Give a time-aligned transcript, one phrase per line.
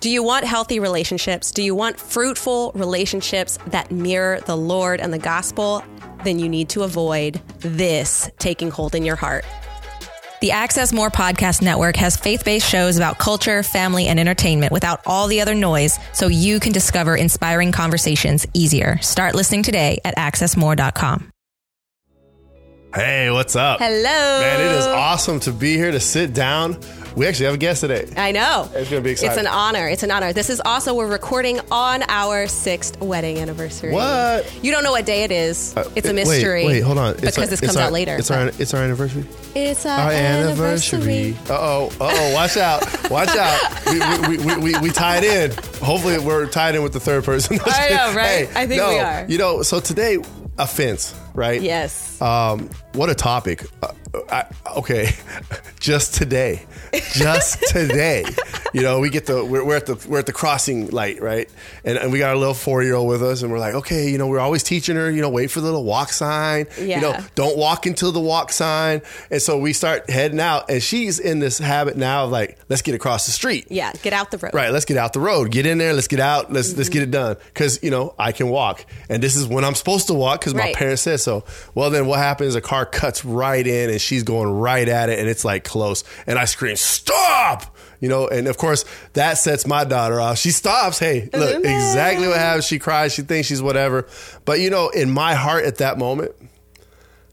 [0.00, 1.52] Do you want healthy relationships?
[1.52, 5.84] Do you want fruitful relationships that mirror the Lord and the gospel?
[6.24, 9.44] Then you need to avoid this taking hold in your heart.
[10.40, 15.02] The Access More Podcast Network has faith based shows about culture, family, and entertainment without
[15.04, 18.96] all the other noise so you can discover inspiring conversations easier.
[19.02, 21.30] Start listening today at accessmore.com.
[22.94, 23.78] Hey, what's up?
[23.78, 24.40] Hello.
[24.40, 26.80] Man, it is awesome to be here to sit down.
[27.16, 28.08] We actually have a guest today.
[28.16, 28.68] I know.
[28.74, 29.30] It's gonna be exciting.
[29.32, 29.88] It's an honor.
[29.88, 30.32] It's an honor.
[30.32, 33.92] This is also, we're recording on our sixth wedding anniversary.
[33.92, 34.52] What?
[34.62, 35.76] You don't know what day it is.
[35.76, 36.66] Uh, it's a it- wait, mystery.
[36.66, 37.14] Wait, hold on.
[37.16, 38.16] Because our- this it's comes our- out later.
[38.16, 39.24] It's our it's our anniversary.
[39.54, 40.98] It's our, Our anniversary.
[41.00, 41.36] anniversary.
[41.50, 41.92] Uh oh.
[42.00, 42.34] Uh oh.
[42.34, 43.10] Watch out.
[43.10, 43.86] Watch out.
[44.28, 45.50] We, we, we, we, we tied in.
[45.82, 47.58] Hopefully, we're tied in with the third person.
[47.66, 48.48] I know, right?
[48.48, 49.26] Hey, I think no, we are.
[49.28, 50.18] You know, so today,
[50.58, 51.60] offense, right?
[51.60, 52.20] Yes.
[52.22, 53.64] Um, what a topic.
[53.82, 53.88] Uh,
[54.30, 54.46] I,
[54.76, 55.10] okay,
[55.80, 56.66] just today,
[57.12, 58.24] just today,
[58.72, 61.48] you know, we get the we're, we're at the we're at the crossing light, right?
[61.84, 64.10] And, and we got our little four year old with us, and we're like, okay,
[64.10, 67.00] you know, we're always teaching her, you know, wait for the little walk sign, you
[67.00, 71.18] know, don't walk until the walk sign, and so we start heading out, and she's
[71.18, 73.92] in this habit now of like, let's get across the street, yeah.
[74.02, 74.54] Get out the road.
[74.54, 75.50] Right, let's get out the road.
[75.50, 75.92] Get in there.
[75.92, 76.52] Let's get out.
[76.52, 77.34] Let's let's get it mm-hmm.
[77.34, 77.36] done.
[77.46, 80.54] Because you know I can walk, and this is when I'm supposed to walk because
[80.54, 80.76] my Right.
[80.76, 81.44] parents said so.
[81.74, 82.54] Well, then what happens?
[82.54, 86.04] A car cuts right in, and she's going right at it, and it's like close,
[86.26, 90.38] and I scream, "Stop!" You know, and of course that sets my daughter off.
[90.38, 90.98] She stops.
[90.98, 92.66] Hey, look, exactly what happens.
[92.66, 93.12] She cries.
[93.12, 94.06] She thinks she's whatever.
[94.44, 96.32] But you know, in my heart at that moment,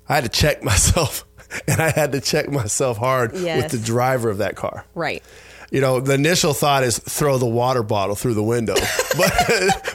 [0.10, 1.26] I had to check myself,
[1.68, 3.64] and I had to check myself hard Yes.
[3.64, 5.24] with the driver of that car Right.
[5.72, 8.76] you know, the initial thought is throw the water bottle through the window.
[9.18, 9.34] But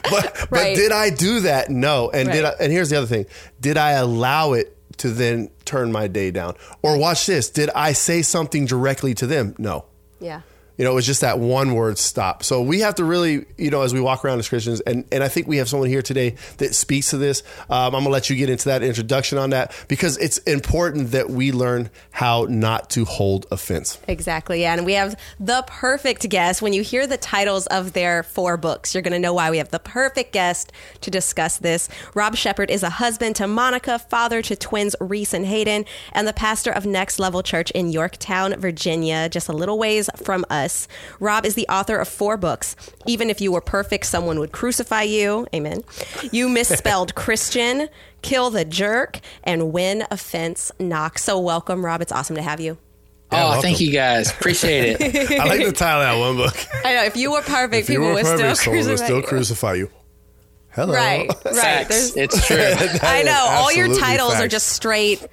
[0.09, 0.47] but Right.
[0.49, 1.69] but did I do that?
[1.69, 2.09] No.
[2.09, 3.25] And did I, and here's the other thing.
[3.61, 6.55] Did I allow it to then turn my day down?
[6.81, 7.49] Or watch this.
[7.49, 9.55] Did I say something directly to them?
[9.57, 9.85] No.
[10.19, 10.41] Yeah.
[10.77, 12.43] You know, it was just that one word stop.
[12.43, 15.23] So we have to really, you know, as we walk around as Christians, and, and
[15.23, 17.43] I think we have someone here today that speaks to this.
[17.69, 21.11] Um, I'm going to let you get into that introduction on that because it's important
[21.11, 23.99] that we learn how not to hold offense.
[24.07, 24.61] Exactly.
[24.61, 24.73] Yeah.
[24.73, 26.61] And we have the perfect guest.
[26.61, 29.59] When you hear the titles of their four books, you're going to know why we
[29.59, 31.87] have the perfect guest to discuss this.
[32.15, 36.33] Rob Shepherd is a husband to Monica, father to twins Reese and Hayden, and the
[36.33, 40.62] pastor of Next Level Church in Yorktown, Virginia, just a little ways from us.
[41.19, 42.75] Rob is the author of four books.
[43.05, 45.47] Even if you were perfect, someone would crucify you.
[45.53, 45.83] Amen.
[46.31, 47.89] You misspelled Christian,
[48.21, 51.23] kill the jerk, and when offense knocks.
[51.23, 52.01] So welcome, Rob.
[52.01, 52.77] It's awesome to have you.
[53.31, 53.61] Yeah, oh, welcome.
[53.63, 54.29] thank you guys.
[54.31, 55.31] Appreciate it.
[55.39, 56.55] I like the title of that one book.
[56.85, 59.05] I know if you were perfect, If people were would perfect, still someone would crucify
[59.05, 59.23] still you.
[59.23, 59.89] crucify you.
[60.69, 60.93] Hello.
[60.93, 61.55] Right, right.
[61.55, 62.15] Facts.
[62.17, 62.57] It's true.
[63.01, 65.25] I know all your absolutely titles are just straight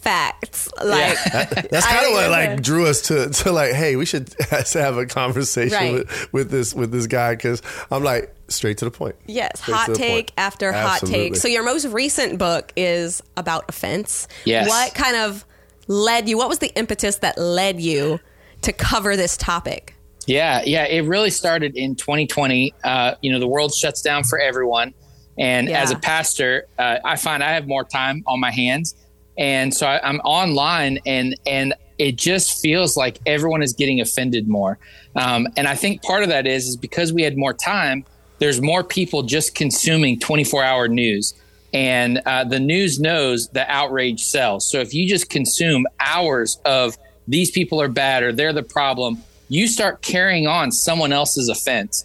[0.00, 0.68] facts.
[0.82, 1.16] Like
[1.70, 5.06] That's kind of what like drew us to to like, hey, we should have a
[5.06, 5.92] conversation Right.
[5.92, 9.16] with, with this with this guy because I'm like straight to the point.
[9.26, 10.32] yes, Straight hot take point.
[10.38, 11.36] after hot take.
[11.36, 14.26] So your most recent book is about offense.
[14.44, 14.68] Yes.
[14.68, 15.44] What kind of
[15.86, 16.38] led you?
[16.38, 18.20] What was the impetus that led you
[18.62, 19.94] to cover this topic?
[20.26, 20.84] Yeah, yeah.
[20.84, 22.74] It really started in 2020.
[22.84, 24.92] Uh, you know, the world shuts down for everyone,
[25.38, 25.80] and Yeah.
[25.82, 28.94] as a pastor, uh, I find I have more time on my hands,
[29.38, 34.48] and so I, I'm online, and and it just feels like everyone is getting offended
[34.48, 34.78] more.
[35.16, 38.04] Um, and I think part of that is is because we had more time.
[38.38, 41.34] There's more people just consuming 24 hour news.
[41.72, 44.70] And uh, the news knows that outrage sells.
[44.70, 49.18] So if you just consume hours of these people are bad or they're the problem,
[49.48, 52.04] you start carrying on someone else's offense.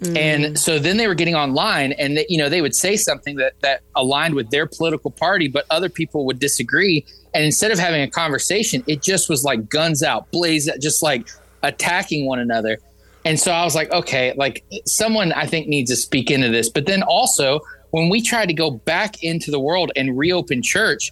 [0.00, 3.36] And so then they were getting online and they, you know they would say something
[3.36, 7.04] that that aligned with their political party, but other people would disagree.
[7.34, 11.28] And instead of having a conversation, it just was like guns out, blaze, just like
[11.62, 12.78] attacking one another.
[13.24, 16.70] And so I was like, okay, like someone I think needs to speak into this.
[16.70, 17.60] But then also
[17.90, 21.10] when we tried to go back into the world and reopen church,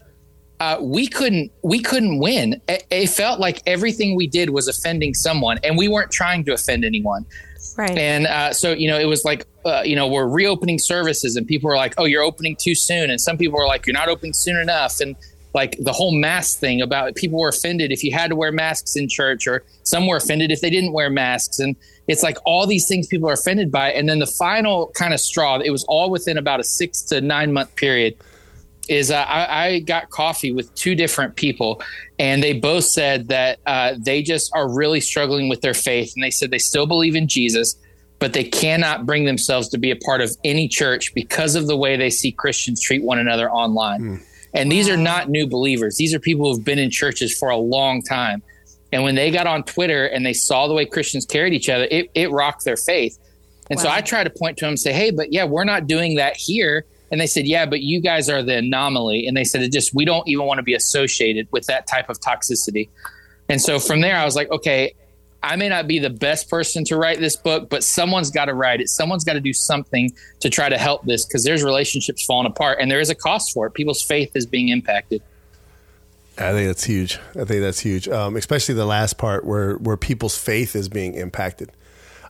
[0.60, 2.60] uh, we couldn't we couldn't win.
[2.68, 6.53] It, it felt like everything we did was offending someone, and we weren't trying to
[6.53, 7.26] offend anyone.
[7.77, 7.97] Right.
[7.97, 11.47] And uh, so, you know, it was like, uh, you know, we're reopening services and
[11.47, 13.10] people were like, oh, you're opening too soon.
[13.10, 15.01] And some people were like, you're not opening soon enough.
[15.01, 15.16] And
[15.54, 18.95] like the whole mask thing about people were offended if you had to wear masks
[18.95, 21.59] in church, or some were offended if they didn't wear masks.
[21.59, 21.74] And
[22.09, 23.91] it's like all these things people are offended by.
[23.91, 27.22] And then the final kind of straw, it was all within about a six to
[27.22, 28.16] nine month period
[28.88, 31.83] is uh, I, I got coffee with two different people,
[32.18, 36.22] and they both said that uh, they just are really struggling with their faith, and
[36.22, 37.77] they said they still believe in Jesus,
[38.18, 41.77] but they cannot bring themselves to be a part of any church because of the
[41.77, 44.00] way they see Christians treat one another online.
[44.54, 47.56] And these are not new believers; these are people who've been in churches for a
[47.56, 48.42] long time.
[48.92, 51.86] And when they got on Twitter and they saw the way Christians carried each other,
[51.91, 53.18] it, it rocked their faith.
[53.68, 53.83] And wow.
[53.83, 56.16] so I try to point to them and say, hey, but yeah, we're not doing
[56.16, 56.86] that here.
[57.10, 59.26] And they said, yeah, but you guys are the anomaly.
[59.26, 62.08] And they said, it just, we don't even want to be associated with that type
[62.08, 62.88] of toxicity.
[63.48, 64.94] And so from there, I was like, okay,
[65.42, 68.54] I may not be the best person to write this book, but someone's got to
[68.54, 68.88] write it.
[68.88, 72.78] Someone's got to do something to try to help this because there's relationships falling apart
[72.80, 73.74] and there is a cost for it.
[73.74, 75.22] People's faith is being impacted.
[76.38, 77.18] I think that's huge.
[77.30, 81.14] I think that's huge, um, especially the last part where where people's faith is being
[81.14, 81.70] impacted.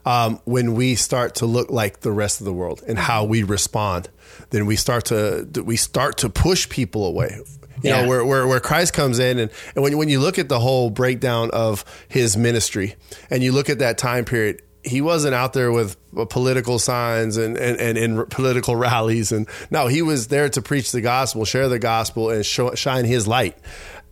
[0.07, 3.43] Um, when we start to look like the rest of the world and how we
[3.43, 4.09] respond,
[4.51, 7.41] then we start to we start to push people away.
[7.83, 8.01] You yeah.
[8.01, 10.59] know, where, where where Christ comes in, and, and when when you look at the
[10.59, 12.95] whole breakdown of his ministry,
[13.29, 15.97] and you look at that time period, he wasn't out there with
[16.29, 19.31] political signs and, and, and in political rallies.
[19.31, 23.05] And no, he was there to preach the gospel, share the gospel, and show, shine
[23.05, 23.57] his light.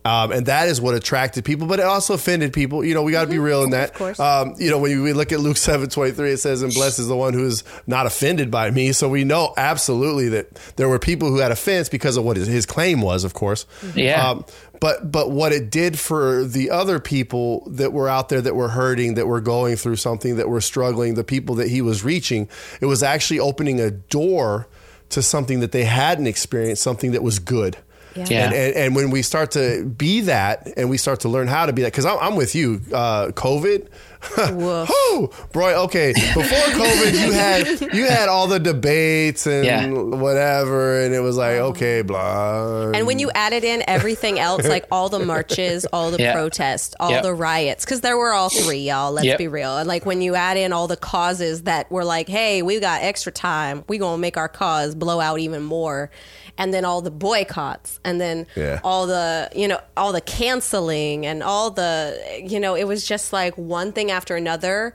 [0.06, 2.84] Um, and that is what attracted people, but it also offended people.
[2.84, 3.32] You know, we got to mm-hmm.
[3.34, 3.90] be real in that.
[3.90, 4.20] Of course.
[4.20, 7.00] Um, you know, when we look at Luke seven twenty three, it says, "And blessed
[7.00, 10.88] is the one who is not offended by me." So we know absolutely that there
[10.88, 13.66] were people who had offense because of what his, his claim was, of course.
[13.94, 14.30] Yeah.
[14.30, 14.44] Um,
[14.80, 18.68] but but what it did for the other people that were out there that were
[18.68, 22.48] hurting, that were going through something, that were struggling, the people that he was reaching,
[22.80, 24.68] it was actually opening a door
[25.08, 27.76] to something that they hadn't experienced, something that was good.
[28.16, 28.26] Yeah.
[28.28, 28.44] yeah.
[28.44, 31.66] And, and, and, when we start to be that and we start to learn how
[31.66, 33.88] to be that, because I'm, I'm, with you, uh, COVID.
[34.36, 35.84] Whoa, bro.
[35.84, 39.86] Okay, before COVID, you had you had all the debates and yeah.
[39.88, 41.68] whatever, and it was like oh.
[41.68, 42.90] okay, blah.
[42.90, 46.32] And when you added in everything else, like all the marches, all the yeah.
[46.32, 47.22] protests, all yep.
[47.22, 49.12] the riots, because there were all three, y'all.
[49.12, 49.38] Let's yep.
[49.38, 49.78] be real.
[49.78, 53.02] And like when you add in all the causes that were like, hey, we got
[53.02, 56.10] extra time, we gonna make our cause blow out even more
[56.58, 58.80] and then all the boycotts and then yeah.
[58.82, 63.32] all the you know all the canceling and all the you know it was just
[63.32, 64.94] like one thing after another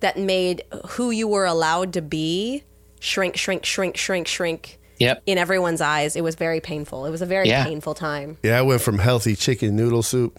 [0.00, 2.62] that made who you were allowed to be
[3.00, 5.22] shrink shrink shrink shrink shrink Yep.
[5.26, 7.04] In everyone's eyes, it was very painful.
[7.06, 7.64] It was a very yeah.
[7.64, 8.38] painful time.
[8.42, 10.38] Yeah, I went from healthy chicken noodle soup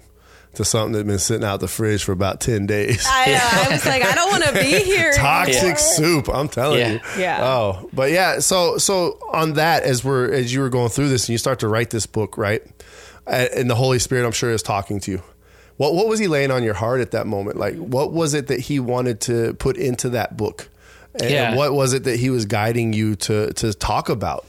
[0.54, 3.06] to something that's been sitting out the fridge for about 10 days.
[3.08, 5.14] I, uh, I was like, I don't want to be here.
[5.14, 5.78] Toxic anymore.
[5.78, 6.94] soup, I'm telling yeah.
[6.94, 7.00] you.
[7.18, 7.46] Yeah.
[7.46, 11.24] Oh, but yeah, so so on that as we're as you were going through this
[11.24, 12.64] and you start to write this book, right?
[13.28, 15.24] And the Holy Spirit I'm sure is talking to you.
[15.78, 17.58] What what was he laying on your heart at that moment?
[17.58, 20.70] Like what was it that he wanted to put into that book?
[21.22, 21.56] And yeah.
[21.56, 24.46] what was it that he was guiding you to to talk about?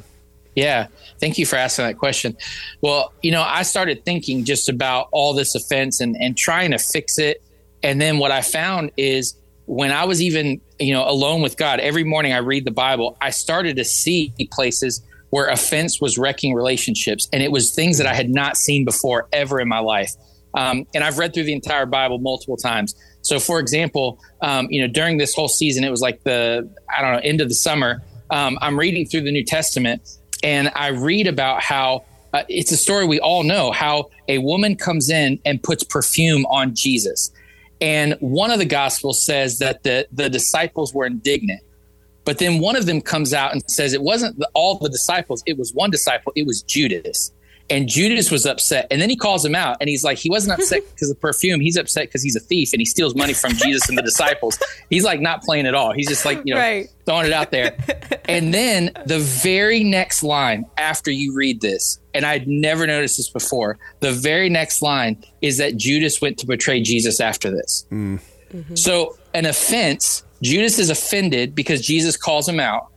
[0.57, 0.87] Yeah.
[1.21, 2.37] Thank you for asking that question.
[2.81, 6.79] Well, you know, I started thinking just about all this offense and, and trying to
[6.79, 7.43] fix it.
[7.83, 9.37] And then what I found is
[9.67, 13.19] when I was even, you know, alone with God, every morning I read the Bible,
[13.21, 17.29] I started to see places where offense was wrecking relationships.
[17.33, 20.15] And it was things that I had not seen before ever in my life.
[20.57, 22.95] Um, and I've read through the entire Bible multiple times.
[23.23, 27.03] So, for example, um, you know, during this whole season, it was like the, I
[27.03, 28.03] don't know, end of the summer.
[28.31, 30.03] Um, I'm reading through the New Testament
[30.43, 34.77] and I read about how uh, it's a story we all know how a woman
[34.77, 37.31] comes in and puts perfume on Jesus.
[37.81, 41.61] And one of the gospels says that the, the disciples were indignant.
[42.25, 45.43] But then one of them comes out and says it wasn't the, all the disciples,
[45.47, 47.33] it was one disciple, it was Judas.
[47.69, 48.87] And Judas was upset.
[48.91, 51.61] And then he calls him out and he's like, he wasn't upset because of perfume.
[51.61, 54.59] He's upset because he's a thief and he steals money from Jesus and the disciples.
[54.89, 55.93] He's like not playing at all.
[55.93, 56.89] He's just like, you know, right.
[57.05, 57.77] throwing it out there.
[58.29, 63.31] And then the very next line after you read this, and I'd never noticed this
[63.31, 67.87] before, the very next line is that Judas went to betray Jesus after this.
[67.93, 68.21] Mm.
[68.53, 68.75] Mm-hmm.
[68.75, 72.89] So an offense, Judas is offended because Jesus calls him out.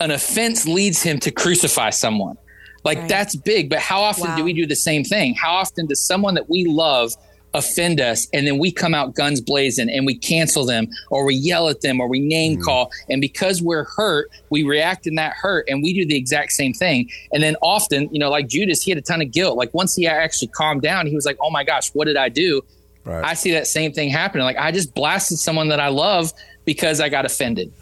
[0.00, 2.36] An offense leads him to crucify someone.
[2.86, 3.08] Like right.
[3.08, 4.36] that's big, but how often wow.
[4.36, 5.34] do we do the same thing?
[5.34, 7.12] How often does someone that we love
[7.52, 11.34] offend us and then we come out guns blazing and we cancel them or we
[11.34, 12.62] yell at them or we name mm.
[12.62, 16.52] call and because we're hurt we react in that hurt and we do the exact
[16.52, 19.56] same thing and then often you know like judas he had a ton of guilt
[19.56, 22.28] like once he actually calmed down he was like oh my gosh what did i
[22.28, 22.60] do
[23.04, 23.24] right.
[23.24, 26.34] i see that same thing happening like i just blasted someone that i love
[26.66, 27.72] because i got offended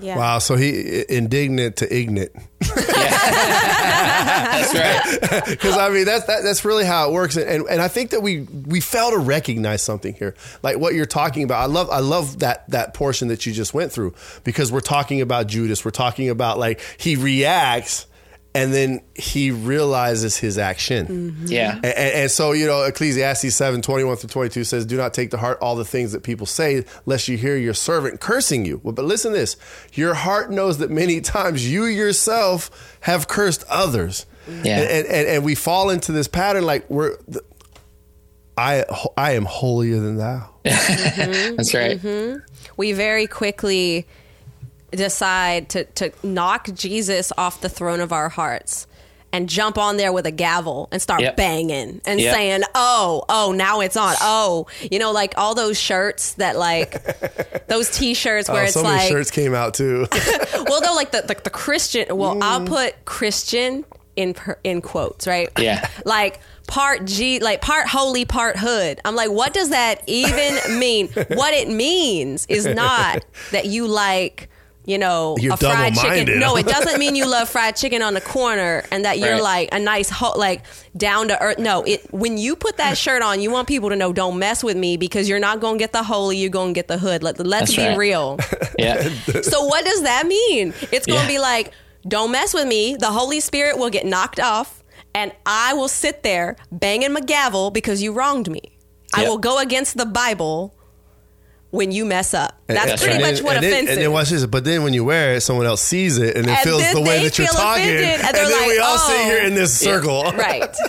[0.00, 0.16] yeah.
[0.16, 0.38] Wow.
[0.38, 2.32] So he indignant to ignorant.
[3.30, 5.44] that's right.
[5.54, 8.22] Because I mean, that's that, that's really how it works, and and I think that
[8.22, 11.60] we we fail to recognize something here, like what you're talking about.
[11.62, 15.20] I love I love that that portion that you just went through because we're talking
[15.20, 15.84] about Judas.
[15.84, 18.06] We're talking about like he reacts
[18.54, 21.06] and then he realizes his action.
[21.06, 21.46] Mm-hmm.
[21.48, 21.74] Yeah.
[21.76, 25.36] And, and, so, you know, Ecclesiastes 7 21 through 22 says, Do not take to
[25.36, 28.80] heart all the things that people say, lest you hear your servant cursing you.
[28.84, 29.56] Well, but listen to this
[29.92, 34.24] your heart knows that many times you yourself have cursed others.
[34.46, 34.80] Yeah.
[34.80, 37.16] And, and, and we fall into this pattern like we're.
[38.56, 38.84] I
[39.16, 40.48] I am holier than thou.
[40.62, 42.00] That's right.
[42.76, 44.06] we very quickly
[44.96, 48.86] decide to, to knock Jesus off the throne of our hearts
[49.32, 51.36] and jump on there with a gavel and start Yep.
[51.36, 52.34] banging and Yep.
[52.34, 57.66] saying, "Oh, oh, now it's on." Oh, you know, like all those shirts that like
[57.66, 60.06] those T-shirts where Oh, it's so many like, shirts came out too.
[60.68, 62.16] well, no, like the the, the Christian.
[62.16, 62.68] Well, I'll Mm.
[62.68, 63.84] put Christian
[64.14, 65.48] in in quotes, right?
[65.58, 65.88] Yeah.
[66.04, 69.00] like part G, like part holy, part hood.
[69.04, 71.08] I'm like, what does that even mean?
[71.08, 74.48] what it means is not that you like.
[74.86, 76.38] You know, You're a fried chicken.
[76.38, 79.42] No, it doesn't mean you love fried chicken on the corner and that you're Right.
[79.42, 80.62] like a nice, ho- like
[80.94, 81.58] down to earth.
[81.58, 84.62] No, it when you put that shirt on, you want people to know, don't mess
[84.62, 86.98] with me because you're not going to get the holy, you're going to get the
[86.98, 87.22] hood.
[87.22, 87.96] Let, let's That's be right.
[87.98, 88.38] real.
[88.78, 89.08] Yeah.
[89.42, 90.74] So what does that mean?
[90.92, 91.28] It's going to Yeah.
[91.28, 91.72] be like,
[92.06, 92.96] don't mess with me.
[92.96, 94.82] The Holy Spirit will get knocked off,
[95.14, 98.76] and I will sit there banging my gavel because you wronged me.
[99.14, 100.74] I will go against the Bible
[101.74, 102.58] when you mess up.
[102.68, 103.92] That's And- pretty and much then- what and then, offensive.
[103.94, 104.46] And then watch this.
[104.46, 107.00] But then when you wear it, someone else sees it and it And feels the
[107.00, 107.84] way that you're talking.
[107.84, 110.22] and And, they're then we like, all sit "Oh." here in this circle.
[110.32, 110.74] right.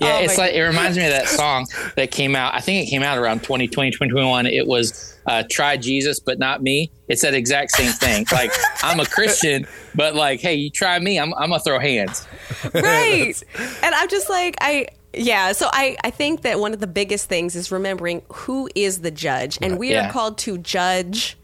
[0.00, 2.54] Yeah, Oh it's my like it reminds me of that song that came out.
[2.54, 4.46] I think it came out around 2020, 2021.
[4.46, 8.26] It was uh, "Try Jesus, but not me." It's that exact same thing.
[8.32, 8.50] Like
[8.82, 12.26] I'm a Christian, but like, hey, you try me, I'm, I'm gonna throw hands.
[12.74, 13.40] right
[13.82, 17.28] and i'm just like i yeah so i i think that one of the biggest
[17.28, 20.08] things is remembering who is the judge and we Yeah.
[20.08, 21.36] are called to judge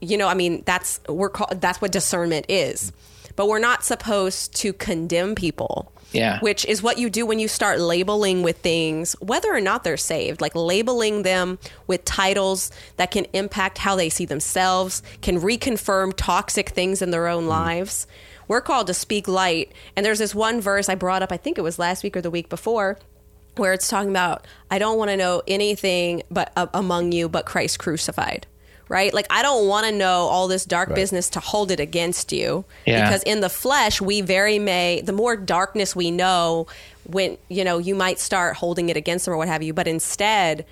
[0.00, 2.92] you know i mean that's we're called that's what discernment is
[3.34, 6.38] but we're not supposed to condemn people Yeah.
[6.40, 9.96] which is what you do when you start labeling with things whether or not they're
[9.98, 16.14] saved like labeling them with titles that can impact how they see themselves can reconfirm
[16.16, 17.48] toxic things in their own mm.
[17.48, 18.06] lives
[18.48, 19.72] we're called to speak light.
[19.96, 22.20] And there's this one verse i brought up i think it was last week or
[22.20, 22.98] the week before
[23.56, 27.46] where it's talking about i don't want to know anything but uh, among you but
[27.46, 28.46] christ crucified
[28.88, 29.12] right?
[29.12, 32.64] Like i don't want to know all this dark business to hold it against you.
[32.86, 33.04] Yeah.
[33.04, 36.68] because in the flesh we very may the more darkness we know
[37.04, 39.72] when you know you might start holding it against them or what have you.
[39.72, 40.64] But instead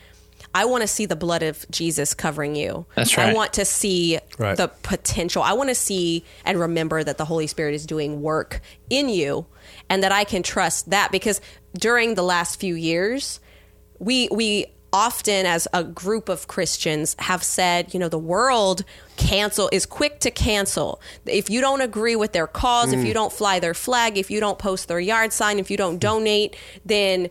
[0.54, 4.18] i want to see the blood of jesus covering you That's i want to see
[4.38, 4.56] Right.
[4.56, 8.60] the potential i want to see and remember that the holy spirit is doing work
[8.90, 9.46] in you
[9.88, 11.40] and that i can trust that because
[11.78, 13.40] during the last few years
[13.98, 18.84] we we often as a group of Christians have said, you know, the world
[19.16, 21.02] cancel is quick to cancel.
[21.26, 23.06] If you don't agree with their cause, if mm.
[23.06, 25.98] you don't fly their flag, if you don't post their yard sign, if you don't
[25.98, 27.28] donate, then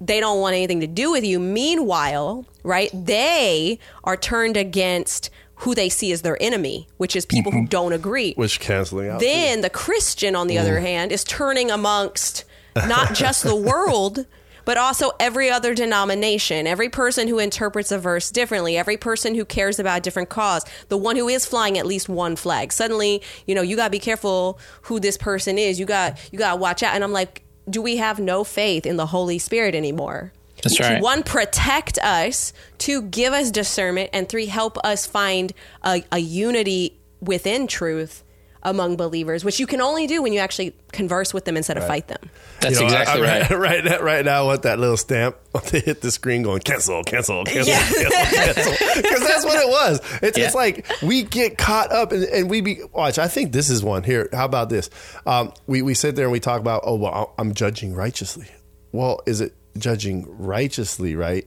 [0.00, 1.38] they don't want anything to do with you.
[1.38, 7.52] Meanwhile, right, they are turned against who they see as their enemy, which is people
[7.52, 7.66] who mm-hmm.
[7.68, 8.34] don't agree.
[8.34, 9.20] Which canceling out.
[9.20, 10.82] Then the Christian, on the other mm.
[10.82, 14.26] hand, is turning amongst not just the world,
[14.64, 19.44] but also every other denomination, every person who interprets a verse differently, every person who
[19.44, 22.72] cares about a different cause, the one who is flying at least one flag.
[22.72, 25.78] Suddenly, you know, you got to be careful who this person is.
[25.78, 26.94] You got you got to watch out.
[26.94, 30.32] And I'm like, do we have no faith in the Holy Spirit anymore?
[30.62, 31.02] That's right.
[31.02, 35.52] one protect us two give us discernment and three help us find
[35.82, 38.24] a, a unity within truth
[38.64, 41.86] among believers which you can only do when you actually converse with them instead of
[41.86, 42.30] fight them
[42.60, 43.50] That's You know, exactly I, right.
[43.50, 43.58] right.
[43.58, 47.02] Right, now- right now, I want that little stamp to hit the screen going cancel,
[47.04, 47.78] cancel, cancel, Yeah.
[47.88, 49.02] cancel, cancel.
[49.02, 50.00] Because that's what it was.
[50.22, 50.46] It's, Yeah.
[50.46, 53.82] it's like we get caught up and, and we be, watch, I think this is
[53.84, 54.28] one here.
[54.32, 54.88] How about this?
[55.26, 58.46] Um, we, we sit there and we talk about, oh, well, I'm judging righteously.
[58.92, 61.46] Well, is it judging righteously, right?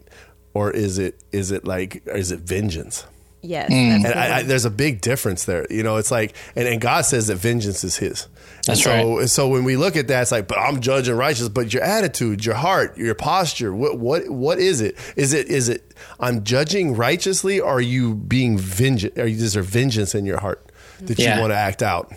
[0.54, 3.06] Or is it, is it like, is it vengeance?
[3.42, 4.02] Yes mm.
[4.02, 5.66] that's a And I, I, there's a big difference there.
[5.70, 8.28] You know, it's like, and, and God says that vengeance is His.
[8.66, 11.48] That's so, So when we look at that, it's like, but I'm judging righteous.
[11.48, 14.98] But your attitude, your heart, your posture, what what what is it?
[15.16, 17.60] Is it is it I'm judging righteously?
[17.60, 19.18] Or are you being vengeance?
[19.18, 20.66] Are you, is there vengeance in your heart
[21.02, 21.36] that Yeah.
[21.36, 22.12] you want to act out?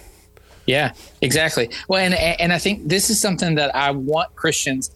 [0.67, 1.71] Yeah, exactly.
[1.89, 4.91] Well, and and I think this is something that I want Christians.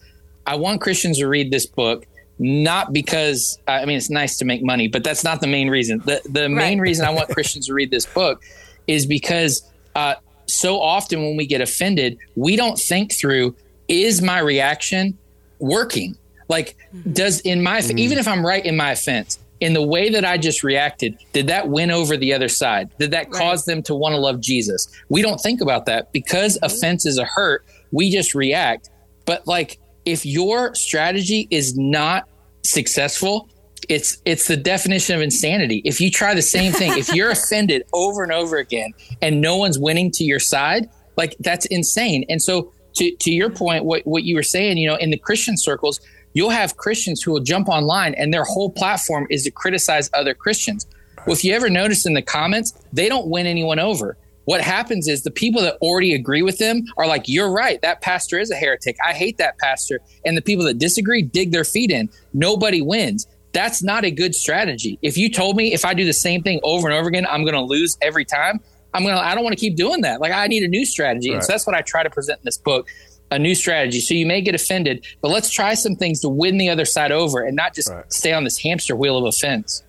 [0.45, 2.05] I want Christians to read this book,
[2.37, 5.99] not because I mean it's nice to make money, but that's not the main reason.
[5.99, 8.43] the The main reason I want Christians to read this book
[8.87, 10.15] is because uh,
[10.47, 13.55] so often when we get offended, we don't think through:
[13.87, 15.17] Is my reaction
[15.59, 16.17] working?
[16.47, 17.13] Like, mm-hmm.
[17.13, 17.97] does in my mm-hmm.
[17.97, 21.47] even if I'm right in my offense, in the way that I just reacted, did
[21.47, 22.89] that win over the other side?
[22.99, 23.41] Did that Right.
[23.41, 24.87] cause them to want to love Jesus?
[25.09, 26.65] We don't think about that because mm-hmm.
[26.65, 27.65] offense is a hurt.
[27.91, 28.89] We just react.
[29.25, 32.27] But like, if your strategy is not
[32.63, 33.49] successful,
[33.89, 35.81] it's it's the definition of insanity.
[35.85, 39.57] If you try the same thing, if you're offended over and over again and no
[39.57, 42.25] one's winning to your side, like that's insane.
[42.29, 45.17] And so to to your point, what what you were saying, you know, in the
[45.17, 45.99] Christian circles,
[46.33, 50.33] you'll have Christians who will jump online and their whole platform is to criticize other
[50.33, 50.87] Christians.
[51.25, 54.17] Well, if you ever notice in the comments, they don't win anyone over.
[54.45, 57.81] What happens is the people that already agree with them are like, you're right.
[57.81, 58.95] That pastor is a heretic.
[59.05, 59.99] I hate that pastor.
[60.23, 62.09] And the people that disagree dig their feet in.
[62.33, 63.27] Nobody wins.
[63.51, 64.99] That's not a good strategy.
[65.01, 67.43] If you told me if I do the same thing over and over again, I'm
[67.43, 68.59] going to lose every time,
[68.93, 70.21] I'm going to, I don't want to keep doing that.
[70.21, 71.29] Like I need a new strategy.
[71.29, 71.35] Right.
[71.35, 72.87] And so that's what I try to present in this book
[73.31, 73.99] a new strategy.
[73.99, 77.11] So you may get offended, but let's try some things to win the other side
[77.11, 78.11] over and not just right.
[78.11, 79.83] stay on this hamster wheel of offense.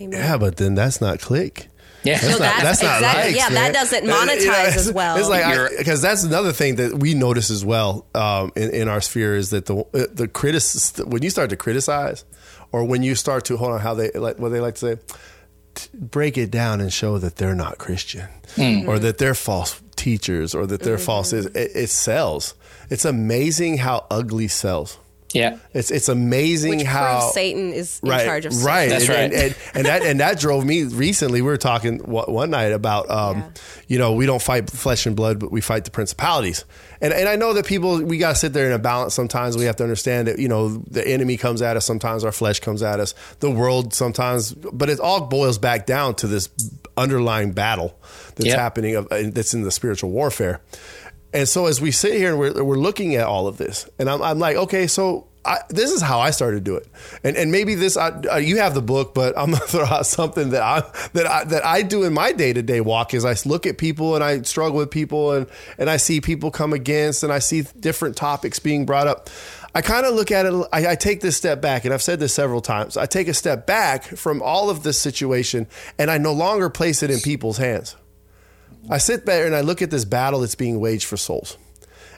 [0.00, 0.18] Amen.
[0.18, 1.68] Yeah, but then that's not click.
[2.02, 3.54] Yeah, that's, not, that's, that's exactly, not likes, Yeah, man.
[3.54, 5.16] that doesn't monetize yeah, as well.
[5.16, 9.00] It's like because that's another thing that we notice as well um, in, in our
[9.00, 10.62] sphere is that the the critic
[11.06, 12.24] when you start to criticize,
[12.72, 15.18] or when you start to hold on how they like what they like to say,
[15.94, 18.88] break it down and show that they're not Christian, mm-hmm.
[18.88, 21.04] or that they're false teachers, or that they're mm-hmm.
[21.04, 21.32] false.
[21.32, 22.54] It, it sells.
[22.88, 24.98] It's amazing how ugly sells.
[25.32, 28.64] Yeah, it's it's amazing Which how Satan is in right, charge of.
[28.64, 31.40] Right, that's and, right, and, and, and, that and that drove me recently.
[31.40, 33.48] We were talking one night about, um, yeah.
[33.86, 36.64] you know, we don't fight flesh and blood, but we fight the principalities.
[37.00, 39.14] And and I know that people we got to sit there in a balance.
[39.14, 41.86] Sometimes we have to understand that you know the enemy comes at us.
[41.86, 43.14] Sometimes our flesh comes at us.
[43.38, 46.48] The world sometimes, but it all boils back down to this
[46.96, 47.96] underlying battle
[48.34, 48.58] that's yep.
[48.58, 50.60] happening of, that's in the spiritual warfare.
[51.32, 54.10] And so as we sit here and we're, we're looking at all of this, and
[54.10, 56.86] I'm, I'm like, okay, so I, this is how I started to do it,
[57.24, 60.04] and and maybe this I, uh, you have the book, but I'm gonna throw out
[60.04, 60.80] something that I
[61.14, 63.78] that I that I do in my day to day walk is I look at
[63.78, 65.46] people and I struggle with people and
[65.78, 69.30] and I see people come against and I see different topics being brought up.
[69.74, 70.52] I kind of look at it.
[70.72, 72.96] I, I take this step back, and I've said this several times.
[72.96, 77.04] I take a step back from all of this situation, and I no longer place
[77.04, 77.94] it in people's hands.
[78.88, 81.56] I sit there and I look at this battle that's being waged for souls.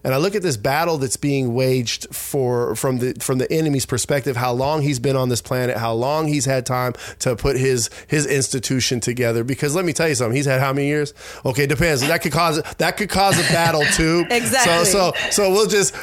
[0.04, 3.87] And I look at this battle that's being waged for from the from the enemy's
[3.87, 7.57] perspective, how long he's been on this planet, how long he's had time to put
[7.57, 9.45] his his institution together.
[9.45, 11.14] Because let me tell you something, he's had how many years?
[11.45, 12.00] Okay, depends.
[12.00, 14.26] That could cause that could cause a battle too.
[14.31, 14.87] exactly.
[14.87, 15.94] So so so we'll just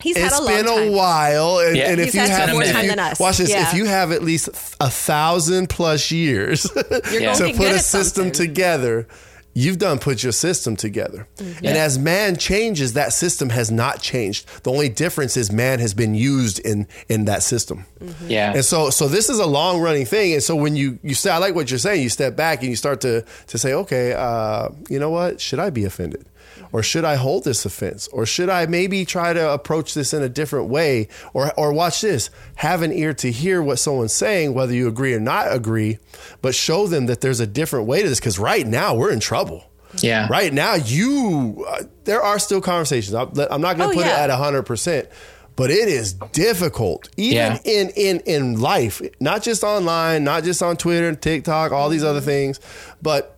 [0.00, 1.90] He's it's had a been a while, and, yeah.
[1.90, 3.18] and if He's you have more time you, than us.
[3.18, 3.68] watch this, yeah.
[3.68, 4.48] if you have at least
[4.78, 8.32] a thousand plus years to put a system something.
[8.32, 9.08] together,
[9.56, 11.26] you've done put your system together.
[11.38, 11.66] Mm-hmm.
[11.66, 14.46] And as man changes, that system has not changed.
[14.64, 17.86] The only difference is man has been used in in that system.
[17.98, 18.28] Mm-hmm.
[18.28, 18.52] Yeah.
[18.52, 20.34] And so so this is a long running thing.
[20.34, 22.68] And so when you you say I like what you're saying, you step back and
[22.68, 25.40] you start to to say, okay, uh, you know what?
[25.40, 26.26] Should I be offended?
[26.72, 28.08] Or should I hold this offense?
[28.08, 31.08] Or should I maybe try to approach this in a different way?
[31.34, 35.14] Or, or watch this, have an ear to hear what someone's saying, whether you agree
[35.14, 35.98] or not agree,
[36.42, 38.20] but show them that there's a different way to this.
[38.20, 39.70] Because right now we're in trouble.
[40.02, 40.26] Yeah.
[40.28, 43.14] Right now, you, uh, there are still conversations.
[43.14, 44.24] I'm, I'm not going to oh, put yeah.
[44.24, 45.06] it at 100%.
[45.54, 47.58] But it is difficult, even Yeah.
[47.64, 52.04] in, in in life, not just online, not just on Twitter and TikTok, all these
[52.04, 52.60] other things,
[53.00, 53.35] but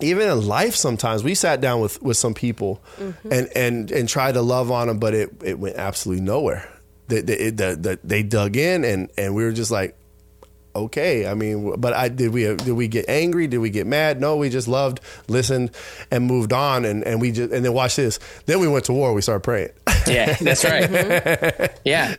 [0.00, 3.32] even in life sometimes we sat down with with some people Mm-hmm.
[3.32, 6.68] and and and tried to love on them but it it went absolutely nowhere
[7.08, 9.96] they they, it, the, the, they dug in and and we were just like
[10.76, 14.20] okay i mean but i did we did we get angry did we get mad
[14.20, 15.70] no we just loved listened
[16.10, 18.92] and moved on and and we just and then watch this then we went to
[18.92, 19.70] war we started praying
[20.06, 21.70] Yeah, that's right.
[21.86, 22.14] yeah.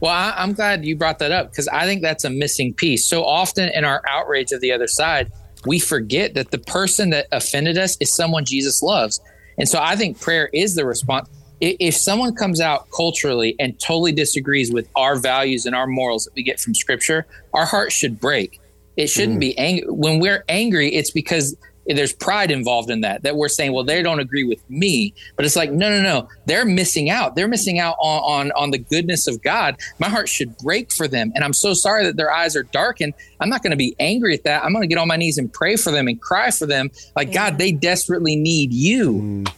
[0.00, 3.06] Well, I, I'm glad you brought that up because I think that's a missing piece.
[3.06, 5.30] So often in our outrage of the other side,
[5.66, 9.20] we forget that the person that offended us is someone Jesus loves.
[9.58, 11.28] And so I think prayer is the response.
[11.60, 16.34] If someone comes out culturally and totally disagrees with our values and our morals that
[16.34, 18.60] we get from scripture, our heart should break.
[18.96, 19.40] It shouldn't mm-hmm.
[19.40, 19.88] be angry.
[19.88, 24.02] When we're angry, it's because there's pride involved in that, that we're saying, well, they
[24.02, 25.14] don't agree with me.
[25.36, 26.28] But it's like, no, no, no.
[26.46, 27.34] They're missing out.
[27.34, 29.76] They're missing out on, on, on the goodness of God.
[29.98, 31.32] My heart should break for them.
[31.34, 33.14] And I'm so sorry that their eyes are darkened.
[33.40, 34.64] I'm not going to be angry at that.
[34.64, 36.90] I'm going to get on my knees and pray for them and cry for them.
[37.16, 39.12] Like, God, they desperately need you.
[39.14, 39.52] Mm.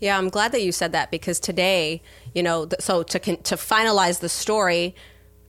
[0.00, 2.02] Yeah, I'm glad that you said that because today,
[2.34, 4.96] you know, so to to finalize the story,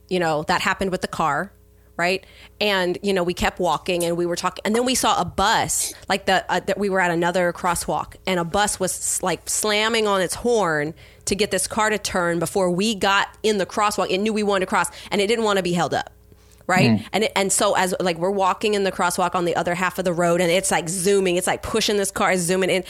[0.10, 1.52] you know, that happened with the car,
[1.97, 2.25] right?
[2.60, 5.25] And you know, we kept walking and we were talking, and then we saw a
[5.25, 9.47] bus, like the uh, that we were at another crosswalk, and a bus was like
[9.49, 10.93] slamming on its horn
[11.25, 14.10] to get this car to turn before we got in the crosswalk.
[14.10, 16.12] It knew we wanted to cross, and it didn't want to be held up
[16.67, 19.75] right and it, and so as like we're walking in the crosswalk on the other
[19.75, 22.69] half of the road and it's like zooming it's like pushing this car is zooming
[22.69, 22.84] in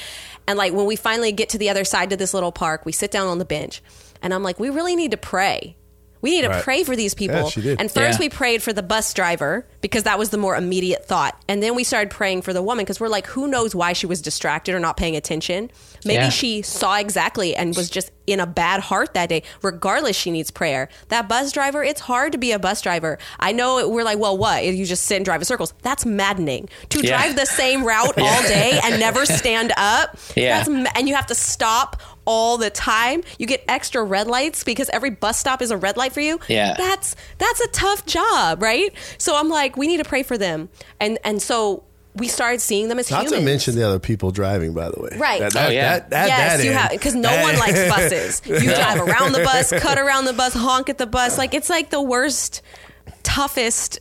[0.47, 2.91] and like when we finally get to the other side to this little park we
[2.91, 3.81] sit down on the bench
[4.21, 5.75] and i'm like we really need to pray
[6.23, 6.63] We need to Right.
[6.63, 7.35] pray for these people.
[7.37, 7.79] Yeah, she did.
[7.79, 8.23] And first Yeah.
[8.25, 11.37] we prayed for the bus driver because that was the more immediate thought.
[11.47, 14.07] And then we started praying for the woman because we're like, who knows why she
[14.07, 15.69] was distracted or not paying attention?
[16.05, 16.29] Maybe Yeah.
[16.29, 19.43] she saw exactly and was just in a bad heart that day.
[19.61, 20.87] Regardless, she needs prayer.
[21.09, 23.19] That bus driver, it's hard to be a bus driver.
[23.39, 24.63] I know we're like, well, what?
[24.65, 25.73] You just sit and drive in circles.
[25.81, 26.69] That's maddening.
[26.89, 27.17] To Yeah.
[27.17, 30.17] drive the same route all day and never stand up.
[30.35, 30.57] Yeah.
[30.57, 33.23] That's ma- and you have to stop all the time.
[33.37, 36.39] You get extra red lights because every bus stop is a red light for you.
[36.47, 36.73] Yeah.
[36.77, 38.93] That's that's a tough job, right?
[39.17, 40.69] So I'm like, we need to pray for them.
[40.99, 41.83] And and so
[42.15, 43.39] we started seeing them as Not humans.
[43.39, 45.17] to mention the other people driving, by the way.
[45.17, 45.39] Right.
[45.39, 45.97] That, that, Oh, yeah.
[45.97, 46.79] That, that, yes, that you end.
[46.79, 48.41] have because no one likes buses.
[48.45, 51.37] You drive around the bus, cut around the bus, honk at the bus.
[51.39, 52.61] Like it's like the worst,
[53.23, 53.99] toughest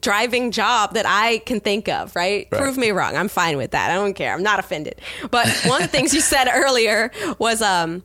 [0.00, 2.14] driving job that I can think of.
[2.16, 2.48] Right?
[2.50, 2.60] Right.
[2.60, 3.16] Prove me wrong.
[3.16, 3.90] I'm fine with that.
[3.90, 4.32] I don't care.
[4.32, 5.00] I'm not offended.
[5.30, 8.02] But one of the things you said earlier was um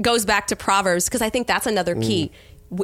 [0.00, 2.26] goes back to Proverbs because I think that's another key.
[2.26, 2.30] W-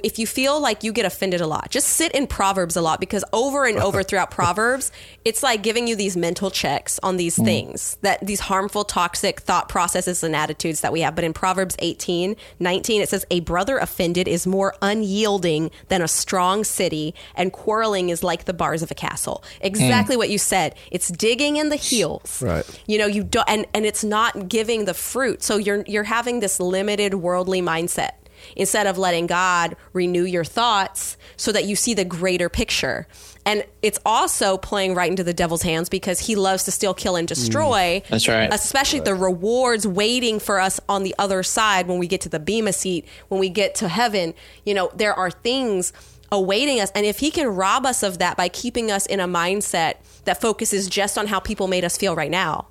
[0.03, 3.01] If you feel like you get offended a lot, just sit in Proverbs a lot
[3.01, 4.91] because over and over throughout Proverbs,
[5.25, 7.45] it's like giving you these mental checks on these mm.
[7.45, 11.15] things that these harmful, toxic thought processes and attitudes that we have.
[11.15, 16.09] But in Proverbs 18, 19, it says, A brother offended is more unyielding than a
[16.09, 19.43] strong city, and quarreling is like the bars of a castle.
[19.57, 19.67] Mm.
[19.67, 20.75] Exactly what you said.
[20.91, 22.41] It's digging in the heels.
[22.43, 22.65] Right.
[22.87, 25.43] You know, you don't, and, and it's not giving the fruit.
[25.43, 28.13] So you're, you're having this limited worldly mindset
[28.57, 33.07] instead of letting God renew your thoughts so that you see the greater picture.
[33.47, 37.17] And it's also playing right into the devil's hands because he loves to steal, kill,
[37.17, 37.29] and mm.
[37.29, 38.03] destroy.
[38.09, 38.53] That's right.
[38.53, 42.41] Especially the rewards waiting for us on the other side when we get to the
[42.41, 44.35] Bema seat, when we get to heaven.
[44.65, 45.93] You know, there are things
[46.33, 46.91] awaiting us.
[46.95, 50.41] And if he can rob us of that by keeping us in a mindset that
[50.41, 52.67] focuses just on how people made us feel right now,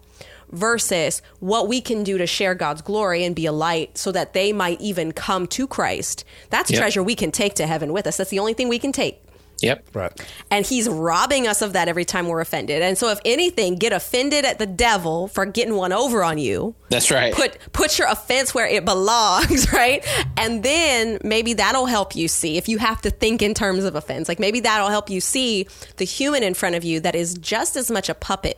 [0.54, 4.34] versus what we can do to share God's glory and be a light so that
[4.34, 6.24] they might even come to Christ.
[6.50, 6.80] That's Yep.
[6.80, 8.18] treasure we can take to heaven with us.
[8.18, 9.20] That's the only thing we can take.
[9.62, 9.86] Yep.
[9.94, 10.12] Right.
[10.52, 12.82] And he's robbing us of that every time we're offended.
[12.82, 16.76] And so if anything, get offended at the devil for getting one over on you.
[16.90, 17.34] That's right.
[17.34, 20.06] Put put your offense where it belongs, right?
[20.36, 23.96] And then maybe that'll help you see if you have to think in terms of
[23.96, 24.28] offense.
[24.28, 27.78] Like maybe that'll help you see the human in front of you that is just
[27.78, 28.58] as much a puppet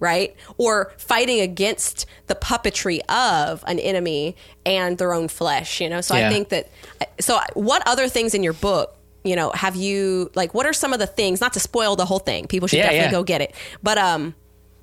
[0.00, 0.34] right?
[0.56, 4.34] Or fighting against the puppetry of an enemy
[4.66, 6.00] and their own flesh, you know?
[6.00, 6.68] So I think that,
[7.20, 10.92] so what other things in your book, you know, have you, like, what are some
[10.92, 13.10] of the things, not to spoil the whole thing, people should Yeah, definitely yeah.
[13.12, 14.34] go get it, but, um,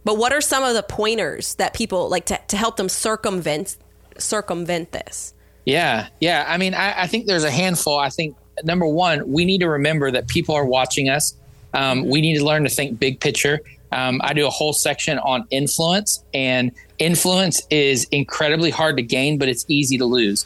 [0.06, 3.76] but what are some of the pointers that people like to, to help them circumvent,
[4.18, 5.34] circumvent this?
[5.66, 6.46] Yeah, yeah.
[6.48, 8.00] I mean, I, I think there's a handful.
[8.00, 11.36] I think number one, we need to remember that people are watching us.
[11.74, 13.60] Um, we need to learn to think big picture.
[13.92, 19.38] Um, I do a whole section on influence, and influence is incredibly hard to gain,
[19.38, 20.46] but it's easy to lose.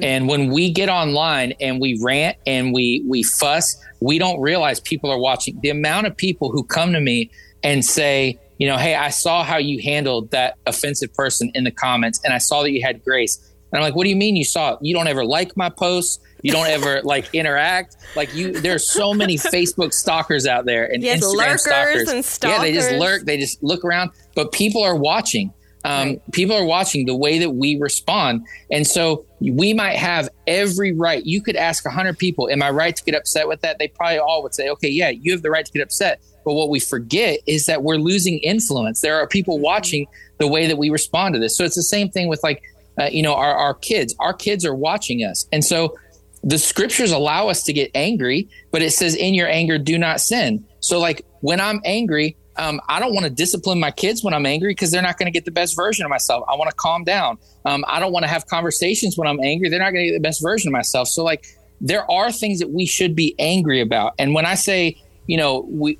[0.00, 4.78] And when we get online and we rant and we we fuss, we don't realize
[4.78, 5.58] people are watching.
[5.60, 7.32] The amount of people who come to me
[7.64, 11.72] and say, you know, hey, I saw how you handled that offensive person in the
[11.72, 13.38] comments, and I saw that you had grace.
[13.72, 14.78] And I'm like, what do you mean you saw it?
[14.82, 16.20] You don't ever like my posts.
[16.42, 17.96] You don't ever like interact.
[18.16, 22.08] Like you, there's so many Facebook stalkers out there and Yes, Instagram stalkers.
[22.08, 23.22] and Yeah, they just lurk.
[23.24, 24.10] They just look around.
[24.34, 25.52] But people are watching.
[25.84, 30.92] Um, People are watching the way that we respond, and so we might have every
[30.92, 31.24] right.
[31.26, 34.18] You could ask hundred people, "Am I right to get upset with that?" They probably
[34.18, 36.78] all would say, "Okay, yeah, you have the right to get upset." But what we
[36.78, 39.00] forget is that we're losing influence.
[39.00, 40.06] There are people watching
[40.38, 41.56] the way that we respond to this.
[41.56, 42.62] So it's the same thing with like,
[43.00, 44.14] uh, you know, our, our kids.
[44.20, 45.96] Our kids are watching us, and so
[46.44, 50.20] the scriptures allow us to get angry, but it says, in your anger, do not
[50.20, 50.64] sin.
[50.80, 54.44] So, like, when I'm angry, um, I don't want to discipline my kids when I'm
[54.44, 56.44] angry because they're not going to get the best version of myself.
[56.48, 57.38] I want to calm down.
[57.64, 59.68] Um, I don't want to have conversations when I'm angry.
[59.68, 61.08] They're not going to get the best version of myself.
[61.08, 61.46] So, like,
[61.80, 64.14] there are things that we should be angry about.
[64.18, 65.98] And when I say, you know, we,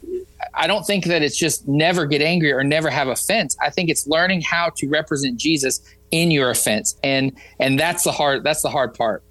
[0.54, 3.56] I don't think that it's just never get angry or never have offense.
[3.60, 8.12] I think it's learning how to represent Jesus in your offense, and and that's the
[8.12, 9.22] hard that's the hard part.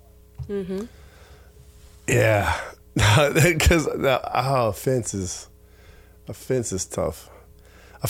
[2.07, 2.59] Yeah,
[2.95, 5.47] because oh, offense is
[6.27, 7.29] offense is tough.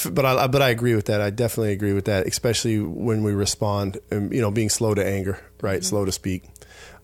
[0.09, 1.19] But I but I agree with that.
[1.19, 5.05] I definitely agree with that, especially when we respond and you know being slow to
[5.05, 5.83] anger, right?
[5.83, 6.45] Slow to speak.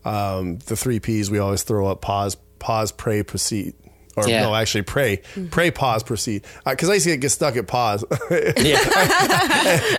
[0.04, 3.74] Um, the three P's we always throw up: pause, pause, pray, proceed.
[4.26, 4.42] Or Yeah.
[4.42, 5.48] no, actually, pray, mm-hmm.
[5.48, 6.44] pray, pause, proceed.
[6.66, 8.78] Uh, because I used to get stuck at pause, Yeah.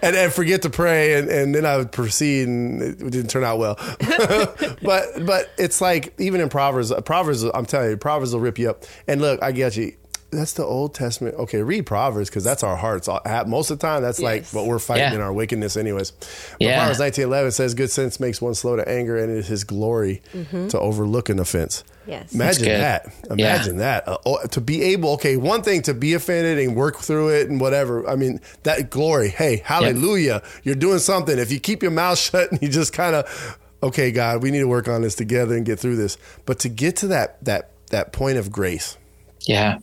[0.02, 3.44] and then forget to pray, and, and then I would proceed, and it didn't turn
[3.44, 3.76] out well.
[4.82, 8.58] but but it's like even in Proverbs, uh, Proverbs, I'm telling you, Proverbs will rip
[8.60, 8.84] you up.
[9.08, 9.94] And look, I get you.
[10.32, 11.36] that's the Old Testament.
[11.36, 13.08] Okay, read Proverbs because that's our hearts.
[13.48, 15.16] Most of the time, that's like what we're fighting Yeah.
[15.16, 16.12] in our wickedness, anyways.
[16.12, 16.28] But
[16.60, 16.78] Yeah.
[16.80, 19.64] Proverbs nineteen eleven says, "Good sense makes one slow to anger, and it is His
[19.64, 20.68] glory mm-hmm.
[20.68, 22.34] to overlook an offense." Yes.
[22.34, 23.14] Imagine that.
[23.30, 24.08] Imagine that.
[24.08, 27.50] Uh, oh, to be able, okay, one thing to be offended and work through it
[27.50, 28.08] and whatever.
[28.10, 29.30] I mean, that glory.
[29.30, 30.42] Hey, hallelujah.
[30.64, 31.38] You're doing something.
[31.38, 34.60] If you keep your mouth shut and you just kind of, okay, God, we need
[34.60, 36.18] to work on this together and get through this.
[36.46, 38.98] But to get to that that that point of grace,
[39.42, 39.78] Yeah.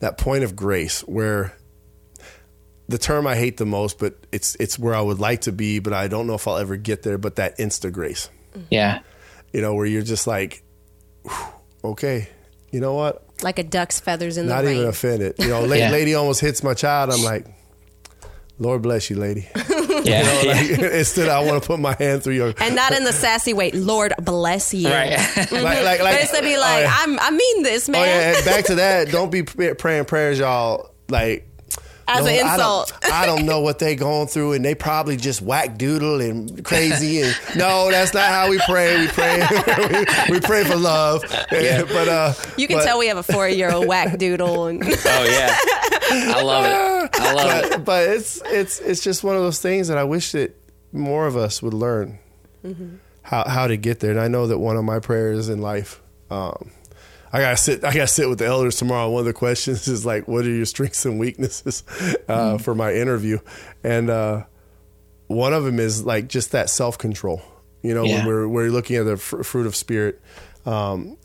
[0.00, 1.52] that point of grace where
[2.88, 5.78] the term I hate the most, but it's it's where I would like to be,
[5.78, 7.18] but I don't know if I'll ever get there.
[7.18, 8.28] But that insta grace,
[8.70, 8.98] Yeah.
[9.52, 10.62] you know, where you're just like,
[11.24, 12.28] whew, okay,
[12.70, 13.24] you know what?
[13.42, 14.66] Like a duck's feathers in Not the rain.
[14.66, 14.88] Not even rain.
[14.90, 15.34] offended.
[15.38, 15.90] You know, Yeah.
[15.90, 17.10] lady almost hits my child.
[17.10, 17.46] I'm like,
[18.58, 19.48] Lord bless you, lady.
[19.54, 19.68] Yeah.
[20.02, 20.86] You know, yeah.
[20.98, 22.52] instead, I want to put my hand through your.
[22.58, 23.70] and not in the sassy way.
[23.70, 24.88] Lord bless you.
[24.88, 25.10] Right.
[25.12, 25.62] Like, mhm.
[25.62, 26.96] like, like, but it's to be oh, like, oh, yeah.
[26.98, 28.02] I'm, I mean this, man.
[28.02, 29.10] Oh yeah, and back to that.
[29.12, 30.90] Don't be praying prayers, y'all.
[31.08, 31.46] Like
[32.08, 32.92] As an I don't- insult.
[33.12, 37.20] I don't, know what they going through, and they probably just whack doodle and crazy.
[37.22, 39.00] And no, that's not how we pray.
[39.00, 39.40] We pray.
[39.88, 41.22] we, we pray for love.
[41.50, 44.66] But uh, You can but- tell we have a four year old whack doodle.
[44.66, 45.56] And Oh yeah.
[46.10, 47.20] I love it.
[47.20, 47.70] I love it.
[47.70, 50.54] but, but it's it's it's just one of those things that I wish that
[50.92, 52.18] more of us would learn
[52.64, 52.96] Mm-hmm.
[53.22, 54.10] how how to get there.
[54.12, 56.70] And I know that one of my prayers in life, um,
[57.32, 59.08] I gotta sit I gotta sit with the elders tomorrow.
[59.10, 61.94] One of the questions is like, what are your strengths and weaknesses uh,
[62.32, 62.56] Mm-hmm.
[62.62, 63.38] for my interview?
[63.82, 64.44] And uh,
[65.28, 67.40] one of them is like just that self control.
[67.82, 68.18] You know, Yeah.
[68.18, 70.20] when we're we're looking at the fr- fruit of spirit.
[70.66, 71.16] Um,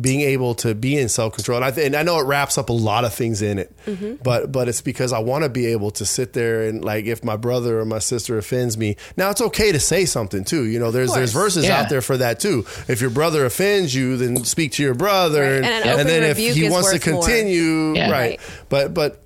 [0.00, 2.56] being able to be in self control, and I th- and I know it wraps
[2.56, 4.14] up a lot of things in it, Mm-hmm.
[4.22, 7.22] but but it's because I want to be able to sit there and like if
[7.22, 10.64] my brother or my sister offends me, now it's okay to say something too.
[10.64, 11.80] You know, there's there's verses Yeah.
[11.82, 12.64] out there for that too.
[12.88, 15.56] If your brother offends you, then speak to your brother, Right.
[15.56, 18.10] and, And an open then if rebuke he wants to continue, Yeah.
[18.10, 18.12] right?
[18.12, 18.40] Right.
[18.70, 19.22] But but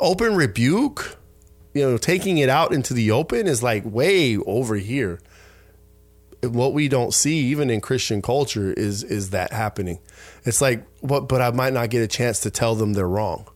[0.00, 1.16] open rebuke,
[1.74, 5.18] you know, taking it out into the open is like way over here
[6.42, 9.98] what we don't see even in christian culture is is that happening
[10.44, 13.46] it's like what but i might not get a chance to tell them they're wrong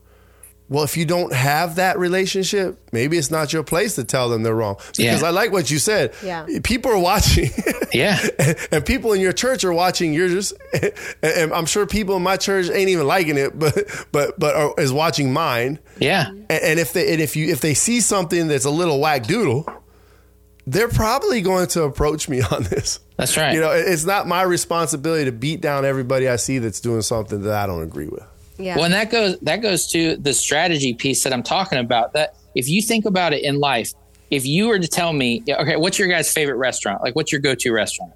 [0.69, 4.43] well if you don't have that relationship maybe it's not your place to tell them
[4.43, 5.27] they're wrong because Yeah.
[5.27, 6.47] i like what you said Yeah.
[6.65, 7.51] people are watching
[7.93, 8.19] Yeah.
[8.39, 12.23] and, and people in your church are watching yours and, and i'm sure people in
[12.23, 13.77] my church ain't even liking it but
[14.13, 16.29] but but are, is watching mine Yeah.
[16.31, 19.25] and, and if they and if you if they see something that's a little whack
[19.27, 19.67] doodle,
[20.67, 22.99] they're probably going to approach me on this.
[23.17, 23.55] That's right.
[23.55, 27.43] You know, it's not my responsibility to beat down everybody I see that's doing something
[27.43, 28.25] that I don't agree with.
[28.59, 28.75] yeah.
[28.77, 32.13] Well, and that goes that goes to the strategy piece that I'm talking about.
[32.15, 33.93] That if you think about it in life,
[34.31, 37.01] if you were to tell me, okay, what's your guys' favorite restaurant?
[37.03, 38.13] Like, what's your go-to restaurant?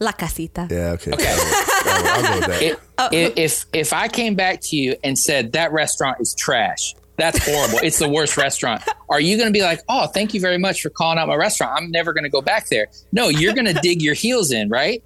[0.00, 0.68] La casita.
[0.70, 1.12] Yeah, okay.
[1.12, 2.62] I'll, I'll go with that.
[2.62, 3.08] It, oh.
[3.12, 7.44] i- if if I came back to you and said that restaurant is trash, that's
[7.44, 7.78] horrible.
[7.82, 8.82] it's the worst restaurant.
[9.08, 11.36] Are you going to be like, oh, thank you very much for calling out my
[11.36, 11.72] restaurant?
[11.76, 12.88] I'm never going to go back there.
[13.12, 15.02] No, you're going to dig your heels in, right?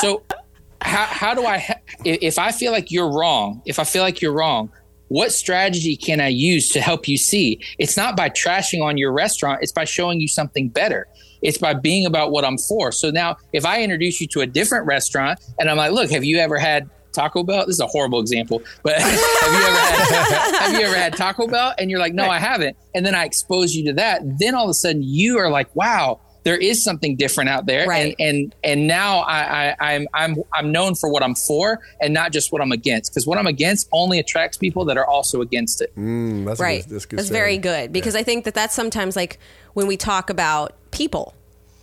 [0.00, 0.22] So,
[0.80, 1.80] how how do I?
[2.04, 4.70] If I feel like you're wrong, if I feel like you're wrong.
[5.08, 7.60] What strategy can I use to help you see?
[7.78, 11.06] It's not by trashing on your restaurant, it's by showing you something better.
[11.42, 12.92] It's by being about what I'm for.
[12.92, 16.24] So now, if I introduce you to a different restaurant and I'm like, look, have
[16.24, 17.66] you ever had Taco Bell?
[17.66, 19.10] This is a horrible example, but have
[19.52, 21.74] you ever had, have you ever had Taco Bell?
[21.78, 22.76] And you're like, no, I haven't.
[22.94, 24.38] And then I expose you to that.
[24.38, 27.86] Then all of a sudden, you are like, wow, there is something different out there.
[27.86, 28.14] Right.
[28.18, 32.12] And and and now I, I I'm I'm I'm known for what I'm for and
[32.12, 33.12] not just what I'm against.
[33.12, 35.94] Because what I'm against only attracts people that are also against it.
[35.96, 36.82] Mm, that's right.
[36.82, 39.38] good- that's good That's very good because I think that that's sometimes like
[39.74, 41.34] when we talk about people.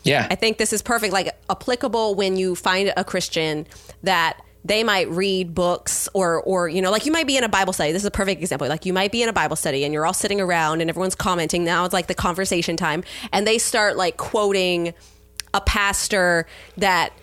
[0.04, 0.28] Yeah.
[0.30, 3.68] I think this is perfect, like applicable when you find a Christian
[4.04, 7.50] that they might read books or or you know like you might be in a
[7.50, 9.86] bible study this is a perfect example like you might be in a bible study
[9.86, 13.48] and you're all sitting around and everyone's commenting now it's like the conversation time and
[13.48, 14.94] they start like quoting
[15.54, 16.46] a pastor
[16.78, 17.14] that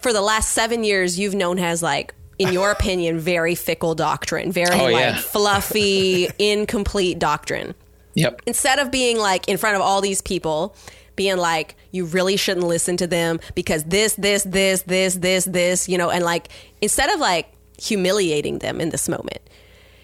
[0.00, 4.52] for the last seven years you've known has like in your opinion very fickle doctrine
[4.52, 5.16] very Oh, like yeah.
[5.20, 7.74] fluffy incomplete doctrine
[8.16, 8.42] Yep.
[8.46, 10.76] instead of being like in front of all these people
[11.16, 15.88] being like you really shouldn't listen to them because this this this this this this
[15.88, 16.48] you know and like
[16.80, 19.40] instead of like humiliating them in this moment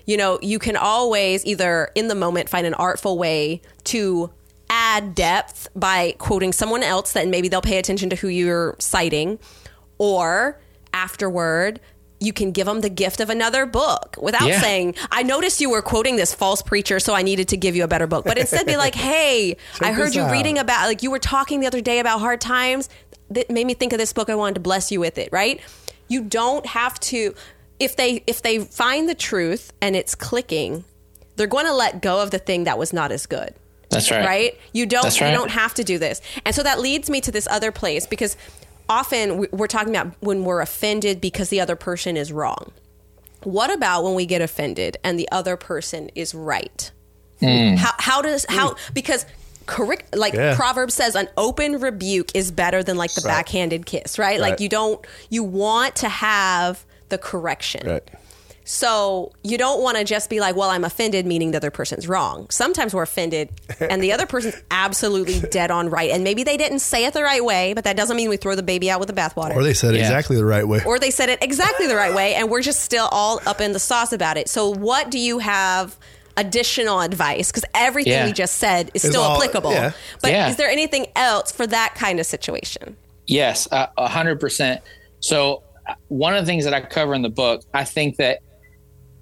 [0.06, 4.30] you know you can always either in the moment find an artful way to
[4.68, 9.38] add depth by quoting someone else that maybe they'll pay attention to who you're citing
[9.98, 10.60] or
[10.94, 11.80] afterward
[12.20, 14.60] you can give them the gift of another book without Yeah.
[14.60, 17.84] saying i noticed you were quoting this false preacher so i needed to give you
[17.84, 21.02] a better book but instead be like hey i heard you out." reading about like
[21.02, 22.88] you were talking the other day about hard times
[23.30, 25.60] that made me think of this book i wanted to bless you with it right
[26.08, 27.34] you don't have to
[27.80, 30.84] if they if they find the truth and it's clicking,
[31.36, 33.54] they're going to let go of the thing that was not as good.
[33.88, 34.24] That's right.
[34.24, 34.58] Right?
[34.72, 35.30] You don't right.
[35.30, 36.20] you don't have to do this.
[36.44, 38.36] And so that leads me to this other place because
[38.90, 42.72] often we- we're talking about when we're offended because the other person is wrong.
[43.44, 46.90] What about when we get offended and the other person is right?
[47.40, 47.76] Hmm.
[47.76, 49.24] How how does how because
[49.66, 50.54] correct like Yeah.
[50.56, 53.30] Proverbs says an open rebuke is better than like the Right.
[53.36, 54.38] backhanded kiss, right?
[54.40, 55.00] Like you don't
[55.30, 57.86] you want to have the correction.
[57.88, 58.08] Right.
[58.72, 62.06] So you don't want to just be like, well, I'm offended, meaning the other person's
[62.06, 62.46] wrong.
[62.50, 63.48] Sometimes we're offended
[63.80, 66.12] and the other person's absolutely dead on right.
[66.12, 68.54] And maybe they didn't say it the right way, but that doesn't mean we throw
[68.54, 69.56] the baby out with the bathwater.
[69.56, 70.04] Or they said it Yeah.
[70.04, 70.82] exactly the right way.
[70.86, 73.72] Or they said it exactly the right way and we're just still all up in
[73.72, 74.48] the sauce about it.
[74.48, 75.98] So what do you have
[76.36, 77.50] additional advice?
[77.50, 78.26] Because everything Yeah.
[78.26, 79.72] we just said is It's still all- applicable.
[79.72, 79.90] yeah.
[80.22, 80.48] But Yeah.
[80.48, 82.96] is there anything else for that kind of situation?
[83.26, 84.80] Yes, uh, a hundred percent.
[85.18, 88.38] So uh, one of the things that I cover in the book, I think that
[88.38, 88.49] i-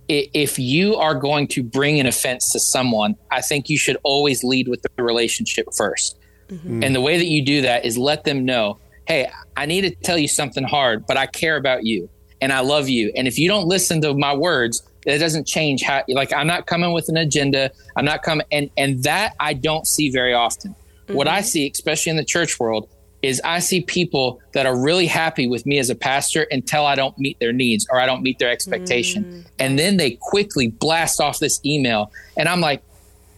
[0.08, 4.42] if you are going to bring an offense to someone, I think you should always
[4.42, 6.14] lead with the relationship 1st
[6.48, 6.82] mm-hmm.
[6.82, 9.90] And the way that you do that is let them know, hey, I need to
[9.90, 12.08] tell you something hard, but I care about you
[12.40, 13.12] and I love you.
[13.16, 16.66] And if you don't listen to my words, it doesn't change how like I'm not
[16.66, 17.70] coming with an agenda.
[17.96, 20.74] I'm not coming and and that I don't see very often.
[21.06, 21.46] What I mm-hmm.
[21.46, 22.88] see, especially in the church world,
[23.22, 26.94] is I see people that are really happy with me as a pastor until I
[26.94, 29.24] don't meet their needs or I don't meet their expectation.
[29.24, 29.46] Mm.
[29.58, 32.12] And then they quickly blast off this email.
[32.36, 32.82] And I'm like,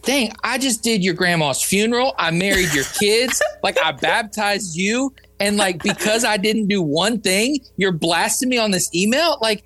[0.03, 2.13] dang, I just did your grandma's funeral.
[2.17, 3.41] I married your kids.
[3.63, 5.13] like I baptized you.
[5.39, 9.37] And like, because I didn't do one thing, you're blasting me on this email.
[9.41, 9.63] Like,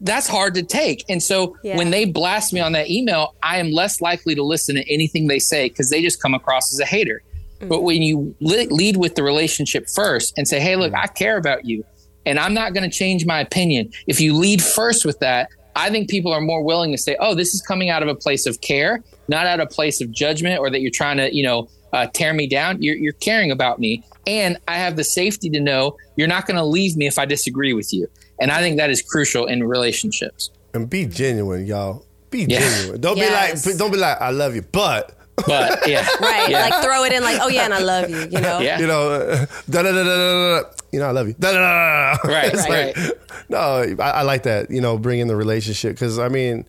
[0.00, 1.04] that's hard to take.
[1.08, 1.76] And so Yeah.
[1.76, 5.28] when they blast me on that email, I am less likely to listen to anything
[5.28, 7.22] they say because they just come across as a hater.
[7.68, 11.64] But when you lead with the relationship first and say, hey, look, I care about
[11.64, 11.84] you
[12.26, 13.90] and I'm not going to change my opinion.
[14.06, 17.34] If you lead first with that, I think people are more willing to say, oh,
[17.34, 20.10] this is coming out of a place of care, not out of a place of
[20.10, 22.82] judgment or that you're trying to, you know, uh, tear me down.
[22.82, 24.04] You're, you're caring about me.
[24.26, 27.24] And I have the safety to know you're not going to leave me if I
[27.24, 28.06] disagree with you.
[28.40, 30.50] And I think that is crucial in relationships.
[30.74, 32.04] And be genuine, y'all.
[32.30, 32.60] Be Yeah.
[32.60, 33.00] genuine.
[33.00, 33.62] Don't Yes.
[33.64, 36.48] be like don't be like I love you, but But yeah, Right.
[36.50, 36.68] Yeah.
[36.68, 38.60] Like throw it in like, oh yeah, and I love you, you know?
[38.60, 38.78] Yeah.
[38.78, 40.68] you know, uh, da da da da da da.
[40.92, 41.34] You know, I love you.
[41.38, 42.28] Da da da da.
[42.32, 42.96] Right, It's right.
[42.96, 43.18] like-
[43.48, 44.70] no, I, I like that.
[44.70, 46.66] You know, bringing the relationship because I mean,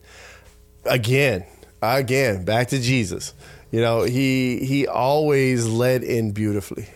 [0.84, 1.44] again,
[1.82, 3.34] again, back to Jesus.
[3.70, 6.88] You know, he he always led in beautifully.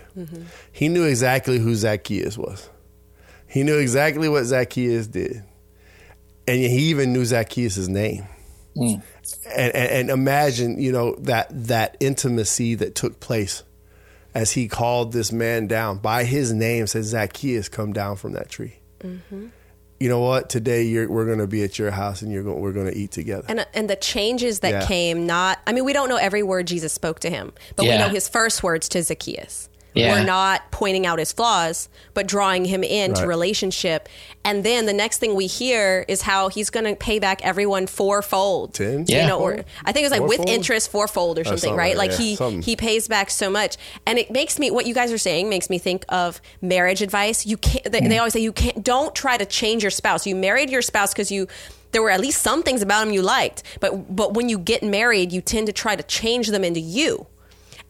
[0.72, 2.68] He knew exactly who Zacchaeus was.
[3.46, 5.44] He knew exactly what Zacchaeus did,
[6.46, 8.26] and he even knew Zacchaeus' name.
[8.74, 9.02] And,
[9.47, 13.62] and, and imagine, you know, that that intimacy that took place
[14.35, 18.49] as he called this man down by his name, says Zacchaeus, come down from that
[18.49, 18.75] tree.
[19.01, 19.47] Mm-hmm.
[20.01, 20.49] You know what?
[20.49, 22.97] Today you're, we're going to be at your house and you're going, we're going to
[22.97, 23.45] eat together.
[23.49, 24.87] And, and the changes that Yeah.
[24.87, 27.99] came, not, I mean, we don't know every word Jesus spoke to him, but we
[27.99, 29.69] know his first words to Zacchaeus.
[29.94, 30.12] Yeah.
[30.12, 33.29] We're not pointing out his flaws, but drawing him into Right.
[33.29, 34.09] relationship.
[34.44, 37.87] And then the next thing we hear is how he's going to pay back everyone
[37.87, 38.74] fourfold.
[38.74, 39.05] Ten?
[39.09, 39.22] Yeah.
[39.22, 41.96] You know, or I think it's like with interest fourfold or something, something right?
[41.96, 42.62] like that, he something.
[42.62, 45.68] he pays back so much, and it makes me what you guys are saying makes
[45.68, 47.44] me think of marriage advice.
[47.46, 47.85] You can't.
[47.90, 48.09] They, Mm.
[48.11, 48.85] they always say you can't.
[48.85, 50.27] Don't try to change your spouse.
[50.27, 51.48] You married your spouse because you.
[51.90, 54.83] There were at least some things about him you liked, but but when you get
[54.83, 57.27] married, you tend to try to change them into you.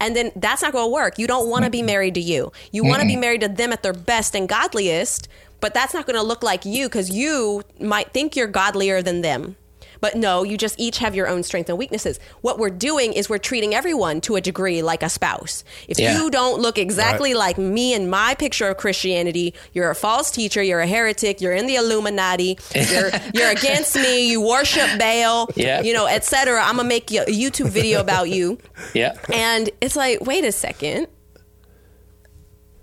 [0.00, 1.18] And then that's not going to work.
[1.18, 2.52] You don't want to be married to you.
[2.72, 5.28] You want to be married to them at their best and godliest,
[5.60, 9.22] but that's not going to look like you because you might think you're godlier than
[9.22, 9.56] them.
[10.00, 12.20] But no, you just each have your own strengths and weaknesses.
[12.40, 15.64] What we're doing is we're treating everyone to a degree like a spouse.
[15.88, 16.16] If Yeah.
[16.18, 20.62] you don't look exactly like me and my picture of Christianity, you're a false teacher,
[20.62, 25.82] you're a heretic, you're in the Illuminati, you're you're against me, you worship Baal, Yeah.
[25.82, 26.62] you know, etc.
[26.62, 28.58] I'm gonna make a YouTube video about you.
[28.94, 31.08] yeah, And it's like, wait a second.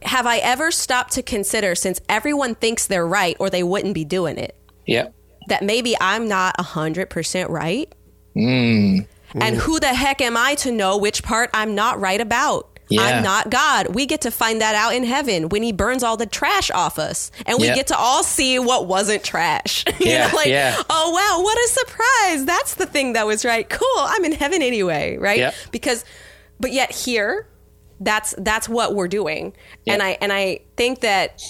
[0.01, 4.05] Have I ever stopped to consider, since everyone thinks they're right or they wouldn't be
[4.05, 5.07] doing it, yeah.
[5.47, 7.93] That maybe I'm not 100% right?
[8.35, 9.07] Mm.
[9.33, 12.79] And who the heck am I to know which part I'm not right about?
[12.87, 13.01] Yeah.
[13.01, 13.95] I'm not God.
[13.95, 16.99] We get to find that out in heaven when He burns all the trash off
[16.99, 17.75] us, and we Yeah.
[17.75, 19.83] get to all see what wasn't trash.
[19.99, 20.75] you Yeah, know, like, yeah.
[20.89, 22.45] oh wow, what a surprise!
[22.45, 23.67] That's the thing that was right.
[23.67, 25.39] Cool, I'm in heaven anyway, right?
[25.39, 25.51] Yeah.
[25.71, 26.05] Because,
[26.59, 27.47] but yet here,
[27.99, 29.53] that's that's what we're doing,
[29.87, 31.41] and I and I think that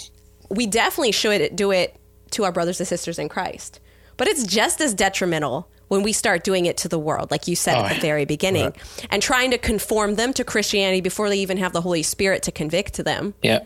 [0.49, 1.97] we definitely should do it
[2.31, 3.81] to our brothers and sisters in Christ,
[4.17, 7.55] but it's just as detrimental when we start doing it to the world, like you
[7.55, 8.73] said Oh, at the oh, very beginning,
[9.11, 12.51] and trying to conform them to Christianity before they even have the Holy Spirit to
[12.51, 13.59] convict them Yeah.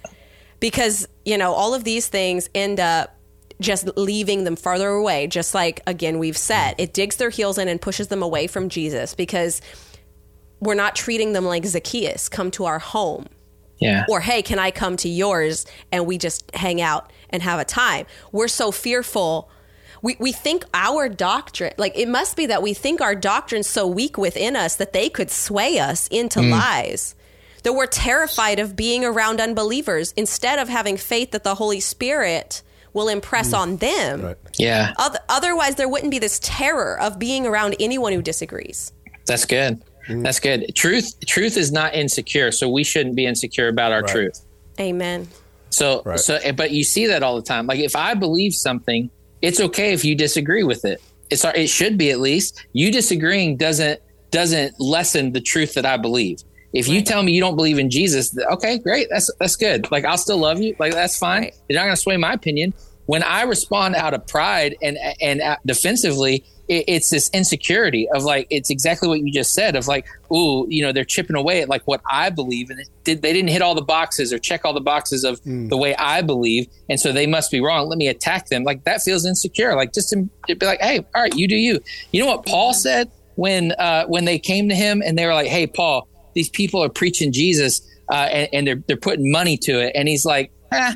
[0.60, 3.16] because you know all of these things end up
[3.62, 7.68] just leaving them farther away, just like again we've said, it digs their heels in
[7.68, 9.62] and pushes them away from Jesus because
[10.62, 13.28] we're not treating them like Zacchaeus, come to our home.
[13.80, 14.06] Yeah.
[14.10, 17.66] Or hey, can I come to yours and we just hang out and have a
[17.66, 18.06] time?
[18.34, 19.50] We're so fearful.
[20.02, 23.86] We, we think our doctrine, like it must be that we think our doctrine's so
[23.86, 26.52] weak within us that they could sway us into mm.
[26.52, 27.16] lies.
[27.64, 32.62] That we're terrified of being around unbelievers instead of having faith that the Holy Spirit
[32.94, 33.58] will impress mm.
[33.58, 34.22] on them.
[34.22, 34.38] Right.
[34.58, 34.94] Yeah.
[34.98, 38.94] Oth- otherwise, there wouldn't be this terror of being around anyone who disagrees.
[39.26, 39.84] That's good.
[40.08, 40.24] Mm.
[40.24, 40.74] That's good.
[40.76, 44.12] Truth truth is not insecure, so we shouldn't be insecure about our Right.
[44.12, 44.42] truth.
[44.80, 45.28] Amen.
[45.70, 46.20] So Right.
[46.20, 47.68] so eh, but you see that all the time.
[47.68, 49.12] Like if I believe something,
[49.42, 51.02] it's okay if you disagree with it.
[51.30, 52.66] It's it should be at least.
[52.74, 56.44] You disagreeing doesn't doesn't lessen the truth that I believe.
[56.74, 59.08] If you tell me you don't believe in Jesus, okay, great.
[59.10, 59.92] That's that's good.
[59.92, 60.76] Like I'll still love you.
[60.80, 61.44] Like that's fine.
[61.44, 61.56] Right.
[61.68, 62.74] You're not going to sway my opinion.
[63.06, 68.24] When I respond out of pride and and uh, defensively, it, it's this insecurity of
[68.24, 71.62] like it's exactly what you just said of like, ooh, you know, they're chipping away
[71.62, 74.40] at like what I believe, and it did, they didn't hit all the boxes or
[74.40, 77.90] check all the boxes of the way I believe, and so they must be wrong.
[77.90, 78.64] Let me attack them.
[78.64, 79.76] Like that feels insecure.
[79.76, 81.80] Like just to be like, hey, all right, you do you.
[82.12, 85.34] You know what Paul said when uh, when they came to him and they were
[85.34, 89.58] like, hey, Paul, these people are preaching Jesus uh, and, and they're they're putting money
[89.58, 90.96] to it, and he's like, ah,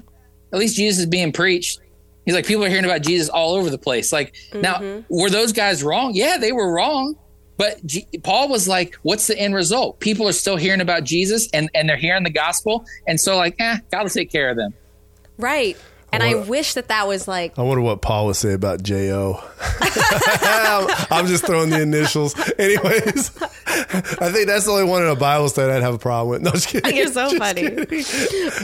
[0.52, 1.80] at least Jesus is being preached.
[2.26, 4.14] He's like, people are hearing about Jesus all over the place.
[4.14, 6.12] Like, now, were those guys wrong?
[6.14, 7.16] Yeah, they were wrong.
[7.58, 10.00] But G- Paul was like, what's the end result?
[10.00, 12.86] People are still hearing about Jesus and, and they're hearing the gospel.
[13.08, 14.74] And so, like, eh, God will take care of them.
[15.38, 15.78] Right.
[16.14, 18.82] And I wanna- wish that that was like, I wonder what Paul would say about
[18.84, 19.44] J.O.
[21.12, 22.36] I'm just throwing the initials.
[22.60, 26.30] Anyways, I think that's the only one in a Bible study I'd have a problem
[26.30, 26.42] with.
[26.42, 26.96] No, just kidding.
[26.96, 27.62] You're so Just funny.
[27.62, 28.04] kidding.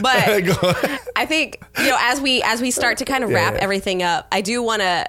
[0.02, 0.16] but
[1.16, 3.60] I think you know as we as we start to kind of wrap Yeah.
[3.60, 5.06] everything up, I do want to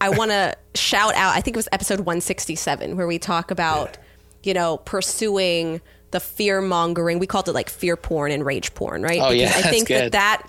[0.00, 1.34] I want to shout out.
[1.36, 3.96] I think it was episode 167 where we talk about
[4.42, 5.80] you know pursuing
[6.10, 7.18] the fear mongering.
[7.18, 9.20] We called it like fear porn and rage porn, right?
[9.20, 10.12] Oh, yeah, I that's think good.
[10.12, 10.48] that that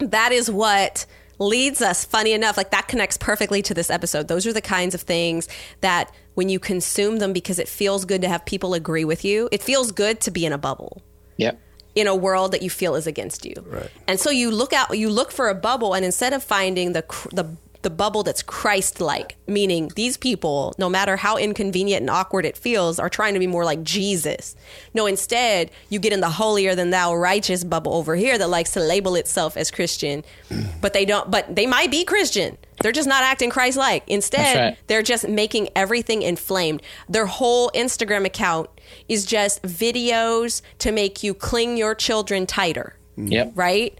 [0.00, 1.06] that is what
[1.38, 4.94] leads us funny enough like that connects perfectly to this episode those are the kinds
[4.94, 5.48] of things
[5.80, 9.48] that when you consume them because it feels good to have people agree with you
[9.50, 11.02] it feels good to be in a bubble
[11.38, 11.58] Yep.
[11.94, 13.54] in a world that you feel is against you.
[13.66, 13.88] Right.
[14.06, 17.02] And so you look out, you look for a bubble, and instead of finding the
[17.32, 22.56] the the bubble that's Christ-like, meaning these people, no matter how inconvenient and awkward it
[22.56, 24.54] feels, are trying to be more like Jesus.
[24.92, 28.72] No, instead you get in the holier than thou righteous bubble over here that likes
[28.72, 30.24] to label itself as Christian,
[30.80, 31.30] but they don't.
[31.30, 32.58] But they might be Christian.
[32.82, 34.04] They're just not acting Christ-like.
[34.06, 34.78] Instead, right.
[34.86, 36.82] they're just making everything inflamed.
[37.08, 38.70] Their whole Instagram account
[39.08, 43.52] is just videos to make you cling your children tighter, Yep.
[43.54, 43.98] right?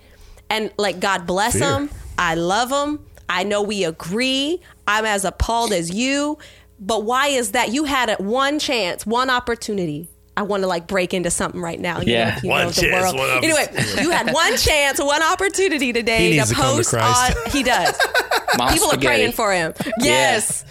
[0.48, 1.60] And like, God bless Fear.
[1.60, 1.90] them.
[2.18, 3.04] I love them.
[3.30, 4.60] I know we agree.
[4.86, 6.36] I'm as appalled as you.
[6.78, 7.70] But why is that?
[7.70, 10.08] You had a, one chance, one opportunity.
[10.36, 12.00] I want to like break into something right now.
[12.00, 12.30] You Yeah.
[12.30, 13.16] know, you One know the chance, world.
[13.18, 13.66] one Anyway,
[14.02, 17.36] you had one chance, one opportunity today He needs to come to post Christ.
[17.36, 17.50] on.
[17.52, 17.94] He does.
[18.58, 19.06] Mom People spaghetti.
[19.06, 19.74] are praying for him.
[19.98, 20.64] Yes.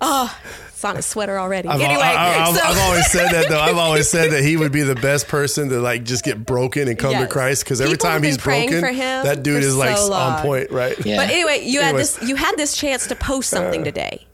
[0.00, 0.34] Oh,
[0.80, 1.68] it's on his sweater already.
[1.68, 3.60] I've, anyway, I, have so- I've always said that though.
[3.60, 6.88] I've always said that he would be the best person to like just get broken
[6.88, 7.22] and come Yes.
[7.24, 9.98] to Christ because every People time he's broken, for him that dude for is like
[9.98, 10.96] so on point, right?
[11.04, 11.18] Yeah.
[11.18, 14.26] But anyway, you had this you had this chance to post something today.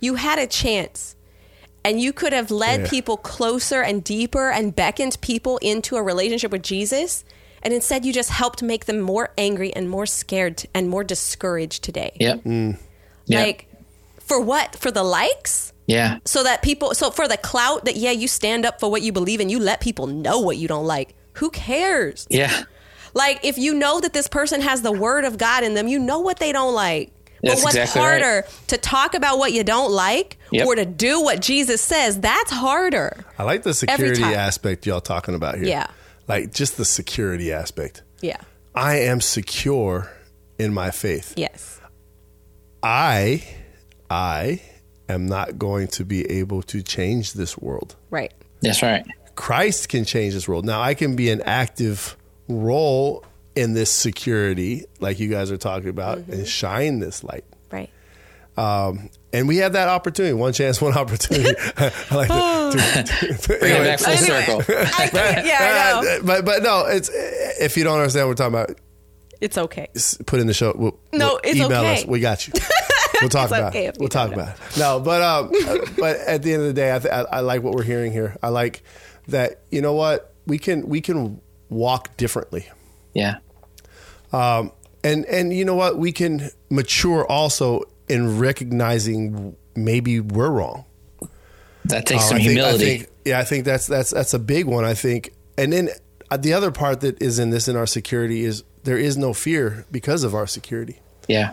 [0.00, 1.14] You had a chance.
[1.82, 2.90] And you could have led Yeah.
[2.90, 7.24] people closer and deeper and beckoned people into a relationship with Jesus.
[7.62, 11.82] And instead you just helped make them more angry and more scared and more discouraged
[11.84, 12.14] today.
[12.20, 12.42] Yep.
[12.44, 12.78] Mm.
[13.26, 13.46] Yep.
[13.46, 13.68] Like
[14.18, 14.74] for what?
[14.76, 15.72] For the likes?
[15.86, 16.18] Yeah.
[16.24, 19.12] So that people so for the clout that yeah, you stand up for what you
[19.12, 21.14] believe and you let people know what you don't like.
[21.34, 22.26] Who cares?
[22.30, 22.64] Yeah.
[23.14, 25.98] Like if you know that this person has the word of God in them, you
[25.98, 27.12] know what they don't like.
[27.42, 28.22] That's but what's exactly right.
[28.22, 30.66] harder to talk about what you don't like Yep.
[30.66, 32.20] or to do what Jesus says?
[32.20, 33.24] That's harder.
[33.38, 35.66] I like the security aspect y'all talking about here.
[35.66, 35.86] Yeah.
[36.28, 38.02] Like just the security aspect.
[38.20, 38.38] Yeah.
[38.74, 40.10] I am secure
[40.58, 41.34] in my faith.
[41.36, 41.80] Yes.
[42.82, 43.42] I
[44.10, 44.62] I
[45.08, 47.96] am not going to be able to change this world.
[48.10, 48.32] Right.
[48.62, 49.06] That's right.
[49.34, 50.64] Christ can change this world.
[50.64, 52.16] Now I can be an active
[52.48, 56.32] role in this security, like you guys are talking about, Mm-hmm.
[56.32, 57.44] and shine this light.
[57.70, 57.90] Right.
[58.56, 60.32] Um, and we have that opportunity.
[60.34, 61.54] One chance, one opportunity.
[61.76, 62.78] I like to,
[63.26, 63.84] to, to- Bring it anyway.
[63.84, 64.26] back full Anyway.
[64.26, 64.60] circle.
[64.76, 66.08] I can't, yeah, I know.
[66.08, 67.10] Uh, but but no, it's
[67.60, 68.78] if you don't understand what we're talking about,
[69.40, 69.88] It's okay.
[69.94, 70.72] s- put in the show.
[70.76, 71.94] We'll, No, we'll it's email okay.
[72.02, 72.06] us.
[72.06, 72.54] We got you.
[73.20, 73.96] We'll talk about okay it.
[73.98, 74.78] We'll talk about it.
[74.78, 77.40] No, but um, uh, but at the end of the day, I, th- I, I
[77.40, 78.36] like what we're hearing here.
[78.42, 78.82] I like
[79.28, 79.60] that.
[79.70, 80.34] You know what?
[80.46, 82.68] We can we can walk differently.
[83.14, 83.36] Yeah.
[84.32, 84.70] And
[85.04, 85.98] And and you know what?
[85.98, 90.84] We can mature also in recognizing maybe we're wrong.
[91.86, 92.84] That takes Uh, some I think- humility.
[92.84, 94.84] I think, yeah, I think that's that's that's a big one.
[94.84, 95.88] I think, and then
[96.30, 99.32] uh, the other part that is in this in our security is there is no
[99.32, 101.52] fear because of our security, yeah.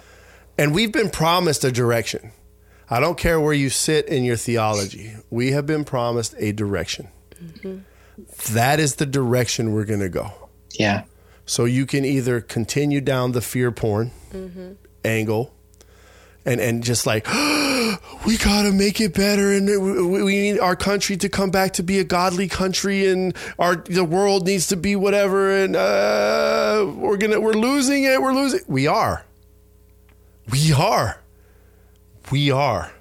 [0.58, 2.32] And we've been promised a direction.
[2.90, 5.14] I don't care where you sit in your theology.
[5.30, 7.08] We have been promised a direction.
[8.52, 10.32] That is the direction we're going to go.
[10.78, 11.04] Yeah.
[11.46, 14.12] So you can either continue down the fear porn
[15.04, 15.54] angle
[16.46, 17.28] and and just like
[18.26, 21.74] we got to make it better and we, we need our country to come back
[21.74, 26.86] to be a godly country and our the world needs to be whatever and uh,
[26.96, 29.26] we're going to we're losing it we're losing we are
[30.52, 31.22] we are.
[32.32, 32.92] We are.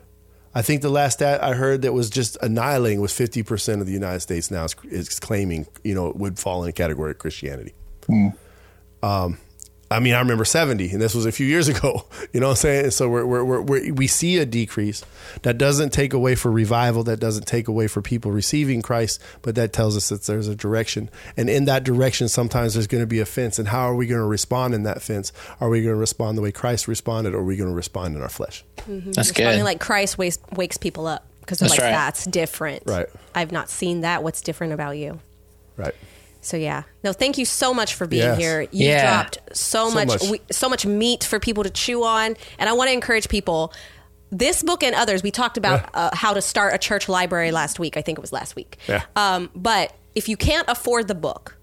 [0.55, 3.93] I think the last stat I heard that was just annihilating was 50% of the
[3.93, 7.19] United States now is, is claiming, you know, it would fall in a category of
[7.19, 7.73] Christianity.
[9.03, 9.39] Um,
[9.93, 12.07] I mean, I remember 70, and this was a few years ago.
[12.33, 12.91] You know what I'm saying?
[12.93, 15.05] So we're, we're, we're, we're, we see a decrease.
[15.43, 17.05] That doesn't take away for revival.
[17.05, 20.57] That doesn't take away for people receiving Christ, but that tells us that there's a
[20.57, 21.11] direction.
[21.37, 23.59] And in that direction, sometimes there's going to be a fence.
[23.59, 25.33] And how are we going to respond in that fence?
[25.61, 28.17] Are we going to respond the way Christ responded, or are we going to respond
[28.17, 28.65] in our flesh?
[28.79, 29.13] Mm-hmm.
[29.13, 29.65] That's Responding good.
[29.65, 31.93] like Christ wakes, wakes people up because they're That's like, right.
[31.93, 32.85] that's different.
[32.87, 33.09] Right.
[33.35, 34.23] I've not seen that.
[34.23, 35.21] What's different about you?
[35.77, 35.95] Right.
[36.45, 38.39] So yeah, no, thank you so much for being Yes.
[38.39, 38.61] here.
[38.73, 39.03] You Yeah.
[39.23, 40.23] dropped so, So much, much.
[40.29, 43.73] We, so much meat for people to chew on, and I want to encourage people.
[44.31, 45.89] This book and others, we talked about Yeah.
[46.01, 47.97] uh, how to start a church library last week.
[47.97, 48.77] I think it was last week.
[48.89, 49.03] Yeah.
[49.15, 51.57] Um, but if you can't afford the book,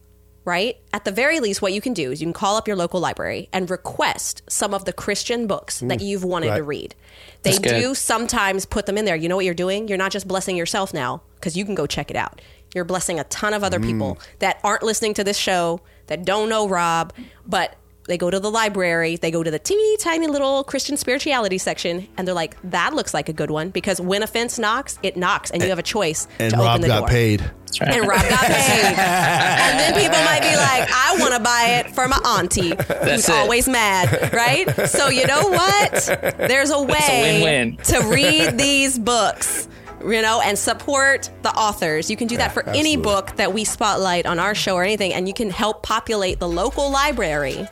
[0.45, 0.77] right?
[0.93, 2.99] At the very least, what you can do is you can call up your local
[2.99, 6.67] library and request some of the Christian books that you've wanted to Mm.
[6.67, 6.95] read.
[7.43, 9.15] They do sometimes put them in there.
[9.15, 9.88] You know what you're doing?
[9.88, 12.39] You're not just blessing yourself now because you can go check it out.
[12.74, 14.39] You're blessing a ton of other people mm.
[14.39, 17.13] that aren't listening to this show, that don't know Rob,
[17.47, 17.76] but
[18.07, 22.07] they go to the library, they go to the teeny tiny little Christian spirituality section,
[22.17, 25.51] and they're like, that looks like a good one because when offense knocks, it knocks,
[25.51, 27.07] and you have a choice And to Rob open the got door.
[27.09, 27.39] paid.
[27.41, 27.93] That's right.
[27.93, 28.95] And Rob got paid.
[28.97, 32.70] and then people might be like, I want to buy it for my auntie
[33.03, 33.32] who's it.
[33.32, 34.89] always mad, right?
[34.89, 36.36] So you know what?
[36.38, 37.78] There's a way win-win.
[37.86, 39.67] to read these books.
[40.04, 42.10] You know, and support the authors.
[42.10, 45.14] You can do that for any book that we spotlight on our show or anything,
[45.14, 47.68] and you can help populate the local library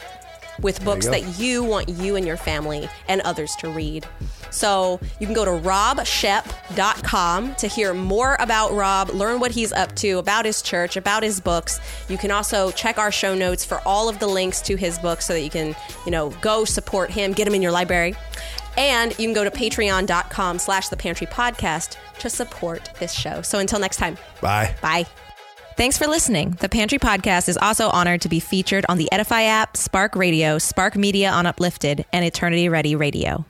[0.62, 1.12] with books go.
[1.12, 4.06] that you want you and your family and others to read.
[4.50, 9.96] So you can go to robshep.com to hear more about Rob, learn what he's up
[9.98, 11.80] to, about his church, about his books.
[12.10, 15.26] You can also check our show notes for all of the links to his books
[15.26, 15.76] so that you can,
[16.06, 18.16] you know, go support him, get him in your library.
[18.78, 23.42] And you can go to patreon.com slash the pantry podcast to support this show.
[23.42, 24.76] So until next time, Bye.
[24.82, 25.06] bye.
[25.76, 26.52] Thanks for listening.
[26.60, 30.58] The Pantry Podcast is also honored to be featured on the Edify app, Spark Radio,
[30.58, 33.46] Spark Media on Uplifted, and Eternity Ready Radio.